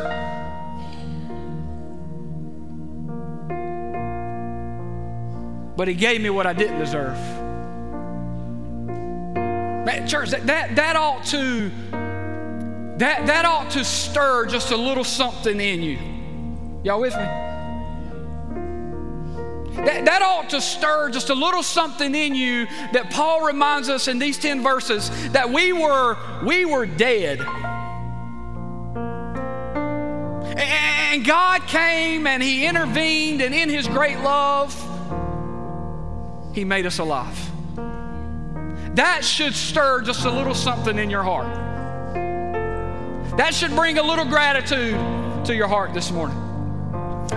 But 5.77 5.87
He 5.87 5.93
gave 5.93 6.19
me 6.19 6.31
what 6.31 6.47
I 6.47 6.53
didn't 6.53 6.79
deserve. 6.79 7.40
Man, 9.91 10.07
church, 10.07 10.29
that, 10.29 10.47
that, 10.47 10.75
that 10.77 10.95
ought 10.95 11.25
to 11.25 11.69
that, 12.97 13.25
that 13.25 13.43
ought 13.43 13.71
to 13.71 13.83
stir 13.83 14.45
just 14.45 14.71
a 14.71 14.77
little 14.77 15.03
something 15.03 15.59
in 15.59 15.81
you. 15.81 15.97
Y'all 16.83 17.01
with 17.01 17.13
me? 17.13 17.23
That, 19.83 20.05
that 20.05 20.21
ought 20.21 20.49
to 20.51 20.61
stir 20.61 21.09
just 21.09 21.29
a 21.29 21.33
little 21.33 21.61
something 21.61 22.15
in 22.15 22.35
you 22.35 22.67
that 22.93 23.09
Paul 23.09 23.45
reminds 23.45 23.89
us 23.89 24.07
in 24.07 24.17
these 24.17 24.37
10 24.37 24.63
verses 24.63 25.09
that 25.31 25.49
we 25.49 25.73
were, 25.73 26.15
we 26.45 26.63
were 26.63 26.85
dead. 26.85 27.41
And 30.57 31.25
God 31.25 31.67
came 31.67 32.27
and 32.27 32.41
He 32.41 32.65
intervened, 32.65 33.41
and 33.41 33.53
in 33.53 33.67
His 33.67 33.87
great 33.89 34.19
love, 34.19 34.73
He 36.55 36.63
made 36.63 36.85
us 36.85 36.99
alive. 36.99 37.50
That 38.95 39.23
should 39.23 39.55
stir 39.55 40.01
just 40.01 40.25
a 40.25 40.31
little 40.31 40.53
something 40.53 40.97
in 40.97 41.09
your 41.09 41.23
heart. 41.23 41.47
That 43.37 43.53
should 43.53 43.71
bring 43.71 43.97
a 43.97 44.03
little 44.03 44.25
gratitude 44.25 44.95
to 45.45 45.55
your 45.55 45.67
heart 45.67 45.93
this 45.93 46.11
morning. 46.11 46.37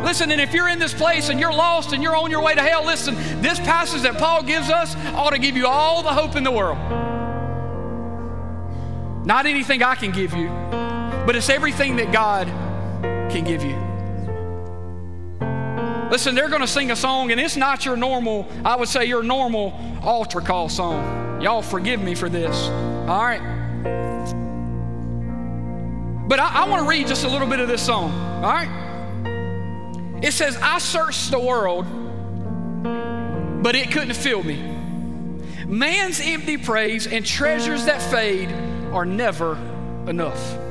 Listen, 0.02 0.32
and 0.32 0.40
if 0.40 0.52
you're 0.52 0.68
in 0.68 0.80
this 0.80 0.92
place 0.92 1.28
and 1.28 1.38
you're 1.38 1.52
lost 1.52 1.92
and 1.92 2.02
you're 2.02 2.16
on 2.16 2.30
your 2.30 2.42
way 2.42 2.54
to 2.54 2.60
hell, 2.60 2.84
listen, 2.84 3.14
this 3.40 3.60
passage 3.60 4.02
that 4.02 4.18
Paul 4.18 4.42
gives 4.42 4.68
us 4.68 4.96
ought 5.14 5.30
to 5.30 5.38
give 5.38 5.56
you 5.56 5.68
all 5.68 6.02
the 6.02 6.12
hope 6.12 6.34
in 6.34 6.42
the 6.42 6.50
world. 6.50 6.78
Not 9.24 9.46
anything 9.46 9.82
I 9.82 9.94
can 9.94 10.10
give 10.10 10.34
you, 10.34 10.48
but 10.48 11.36
it's 11.36 11.48
everything 11.48 11.96
that 11.96 12.12
God 12.12 12.48
can 13.30 13.44
give 13.44 13.62
you. 13.62 13.93
Listen, 16.10 16.34
they're 16.34 16.48
going 16.48 16.60
to 16.60 16.66
sing 16.66 16.90
a 16.90 16.96
song, 16.96 17.32
and 17.32 17.40
it's 17.40 17.56
not 17.56 17.84
your 17.84 17.96
normal, 17.96 18.46
I 18.64 18.76
would 18.76 18.88
say, 18.88 19.04
your 19.04 19.22
normal 19.22 19.72
altar 20.02 20.40
call 20.40 20.68
song. 20.68 21.40
Y'all 21.40 21.62
forgive 21.62 22.00
me 22.00 22.14
for 22.14 22.28
this. 22.28 22.68
All 23.08 23.24
right? 23.24 23.40
But 26.26 26.40
I, 26.40 26.64
I 26.64 26.68
want 26.68 26.82
to 26.82 26.88
read 26.88 27.06
just 27.06 27.24
a 27.24 27.28
little 27.28 27.46
bit 27.46 27.60
of 27.60 27.68
this 27.68 27.84
song, 27.84 28.10
all 28.42 28.52
right? 28.52 30.20
It 30.22 30.32
says, 30.32 30.56
I 30.56 30.78
searched 30.78 31.30
the 31.30 31.38
world, 31.38 31.84
but 33.62 33.74
it 33.74 33.90
couldn't 33.92 34.14
fill 34.14 34.42
me. 34.42 34.56
Man's 35.66 36.20
empty 36.20 36.56
praise 36.56 37.06
and 37.06 37.26
treasures 37.26 37.84
that 37.86 38.00
fade 38.10 38.50
are 38.92 39.04
never 39.04 39.56
enough. 40.06 40.63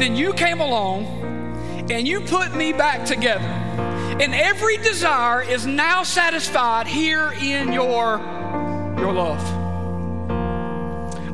Then 0.00 0.16
you 0.16 0.32
came 0.32 0.60
along 0.60 1.04
and 1.90 2.08
you 2.08 2.20
put 2.22 2.54
me 2.54 2.72
back 2.72 3.04
together. 3.04 3.44
And 4.20 4.34
every 4.34 4.76
desire 4.78 5.42
is 5.42 5.66
now 5.66 6.02
satisfied 6.02 6.86
here 6.86 7.32
in 7.32 7.72
your, 7.72 8.18
your 8.98 9.12
love. 9.12 9.42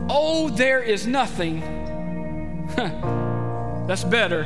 Oh, 0.08 0.50
there 0.50 0.82
is 0.82 1.06
nothing 1.06 1.60
that's 3.86 4.04
better 4.04 4.44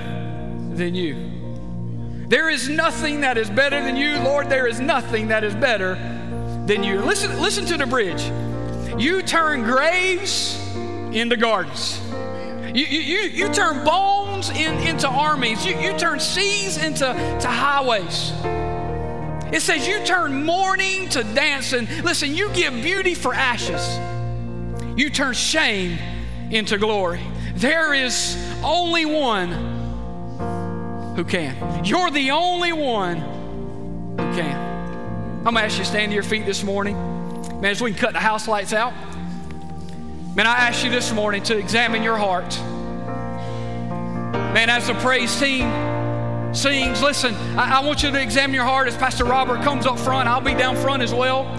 than 0.72 0.94
you. 0.94 1.30
There 2.28 2.48
is 2.48 2.68
nothing 2.68 3.22
that 3.22 3.36
is 3.36 3.50
better 3.50 3.82
than 3.82 3.96
you, 3.96 4.18
Lord. 4.20 4.48
There 4.48 4.66
is 4.66 4.80
nothing 4.80 5.28
that 5.28 5.44
is 5.44 5.54
better 5.54 5.94
than 6.66 6.82
you. 6.82 7.00
Listen, 7.00 7.40
listen 7.40 7.66
to 7.66 7.76
the 7.76 7.86
bridge. 7.86 8.22
You 9.00 9.22
turn 9.22 9.64
graves 9.64 10.58
into 11.12 11.36
gardens. 11.36 12.00
You, 12.74 12.84
you, 12.86 13.18
you 13.30 13.48
turn 13.52 13.84
bones 13.84 14.50
in, 14.50 14.78
into 14.86 15.08
armies. 15.08 15.64
You, 15.66 15.76
you 15.78 15.98
turn 15.98 16.20
seas 16.20 16.76
into 16.76 17.06
to 17.06 17.48
highways. 17.48 18.32
It 19.52 19.62
says 19.62 19.88
you 19.88 20.04
turn 20.04 20.44
mourning 20.46 21.08
to 21.10 21.24
dancing. 21.24 21.88
Listen, 22.04 22.34
you 22.34 22.50
give 22.50 22.72
beauty 22.74 23.14
for 23.14 23.34
ashes. 23.34 23.98
You 24.96 25.10
turn 25.10 25.34
shame 25.34 25.98
into 26.50 26.78
glory. 26.78 27.20
There 27.54 27.92
is 27.92 28.36
only 28.62 29.06
one 29.06 29.50
who 31.16 31.24
can. 31.24 31.84
You're 31.84 32.10
the 32.10 32.30
only 32.30 32.72
one 32.72 33.16
who 33.16 34.16
can. 34.16 34.56
I'm 35.38 35.54
gonna 35.54 35.60
ask 35.60 35.78
you 35.78 35.84
to 35.84 35.90
stand 35.90 36.10
to 36.10 36.14
your 36.14 36.22
feet 36.22 36.46
this 36.46 36.62
morning. 36.62 36.94
Man, 37.60 37.72
as 37.72 37.82
we 37.82 37.90
can 37.90 37.98
cut 37.98 38.12
the 38.12 38.20
house 38.20 38.46
lights 38.46 38.72
out. 38.72 38.92
Man, 40.32 40.46
I 40.46 40.58
ask 40.58 40.84
you 40.84 40.90
this 40.90 41.12
morning 41.12 41.42
to 41.44 41.58
examine 41.58 42.04
your 42.04 42.16
heart. 42.16 42.56
Man, 44.54 44.70
as 44.70 44.86
the 44.86 44.94
praise 44.94 45.36
team 45.40 45.68
sings, 46.54 47.02
listen, 47.02 47.34
I, 47.58 47.78
I 47.78 47.80
want 47.80 48.04
you 48.04 48.12
to 48.12 48.22
examine 48.22 48.54
your 48.54 48.64
heart 48.64 48.86
as 48.86 48.96
Pastor 48.96 49.24
Robert 49.24 49.60
comes 49.64 49.86
up 49.86 49.98
front. 49.98 50.28
I'll 50.28 50.40
be 50.40 50.54
down 50.54 50.76
front 50.76 51.02
as 51.02 51.12
well. 51.12 51.52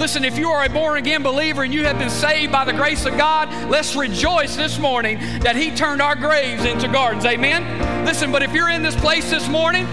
Listen, 0.00 0.24
if 0.24 0.36
you 0.36 0.48
are 0.48 0.64
a 0.64 0.68
born 0.68 0.98
again 0.98 1.22
believer 1.22 1.62
and 1.62 1.72
you 1.72 1.84
have 1.84 2.00
been 2.00 2.10
saved 2.10 2.50
by 2.50 2.64
the 2.64 2.72
grace 2.72 3.06
of 3.06 3.16
God, 3.16 3.48
let's 3.70 3.94
rejoice 3.94 4.56
this 4.56 4.76
morning 4.76 5.20
that 5.40 5.54
He 5.54 5.70
turned 5.70 6.02
our 6.02 6.16
graves 6.16 6.64
into 6.64 6.88
gardens. 6.88 7.24
Amen. 7.24 8.04
Listen, 8.04 8.32
but 8.32 8.42
if 8.42 8.52
you're 8.52 8.70
in 8.70 8.82
this 8.82 8.96
place 8.96 9.30
this 9.30 9.48
morning, 9.48 9.86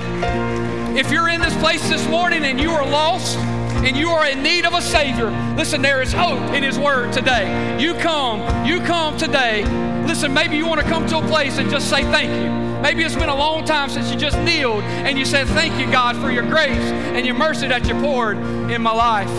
if 0.98 1.12
you're 1.12 1.30
in 1.30 1.40
this 1.40 1.56
place 1.58 1.88
this 1.88 2.08
morning 2.08 2.46
and 2.46 2.60
you 2.60 2.72
are 2.72 2.84
lost, 2.84 3.38
and 3.86 3.96
you 3.96 4.10
are 4.10 4.26
in 4.26 4.42
need 4.44 4.66
of 4.66 4.74
a 4.74 4.82
Savior, 4.82 5.30
listen, 5.56 5.82
there 5.82 6.02
is 6.02 6.12
hope 6.12 6.54
in 6.54 6.64
His 6.64 6.78
Word 6.78 7.14
today. 7.14 7.78
You 7.80 7.94
come, 7.96 8.66
you 8.66 8.80
come 8.82 9.18
today. 9.18 9.64
Listen, 10.06 10.34
maybe 10.34 10.58
you 10.58 10.66
want 10.66 10.82
to 10.82 10.88
come 10.88 11.06
to 11.08 11.18
a 11.20 11.28
place 11.28 11.58
and 11.58 11.70
just 11.70 11.90
say 11.90 12.04
thank 12.04 12.30
you. 12.30 12.68
Maybe 12.82 13.04
it's 13.04 13.16
been 13.16 13.30
a 13.30 13.36
long 13.36 13.66
time 13.66 13.90
since 13.90 14.12
you 14.12 14.18
just 14.18 14.38
kneeled 14.40 14.84
and 14.84 15.18
you 15.18 15.26
said, 15.26 15.48
Thank 15.48 15.80
you, 15.80 15.92
God, 15.92 16.16
for 16.18 16.32
your 16.32 16.44
grace 16.44 16.70
and 16.70 17.26
your 17.26 17.36
mercy 17.36 17.68
that 17.68 17.88
you 17.88 17.94
poured 17.96 18.38
in 18.38 18.82
my 18.82 18.94
life. 18.94 19.30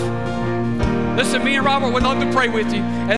Listen, 1.16 1.42
me 1.44 1.56
and 1.56 1.64
Robert 1.64 1.92
would 1.92 2.02
love 2.02 2.20
to 2.20 2.30
pray 2.32 2.48
with 2.48 2.72
you. 2.72 2.98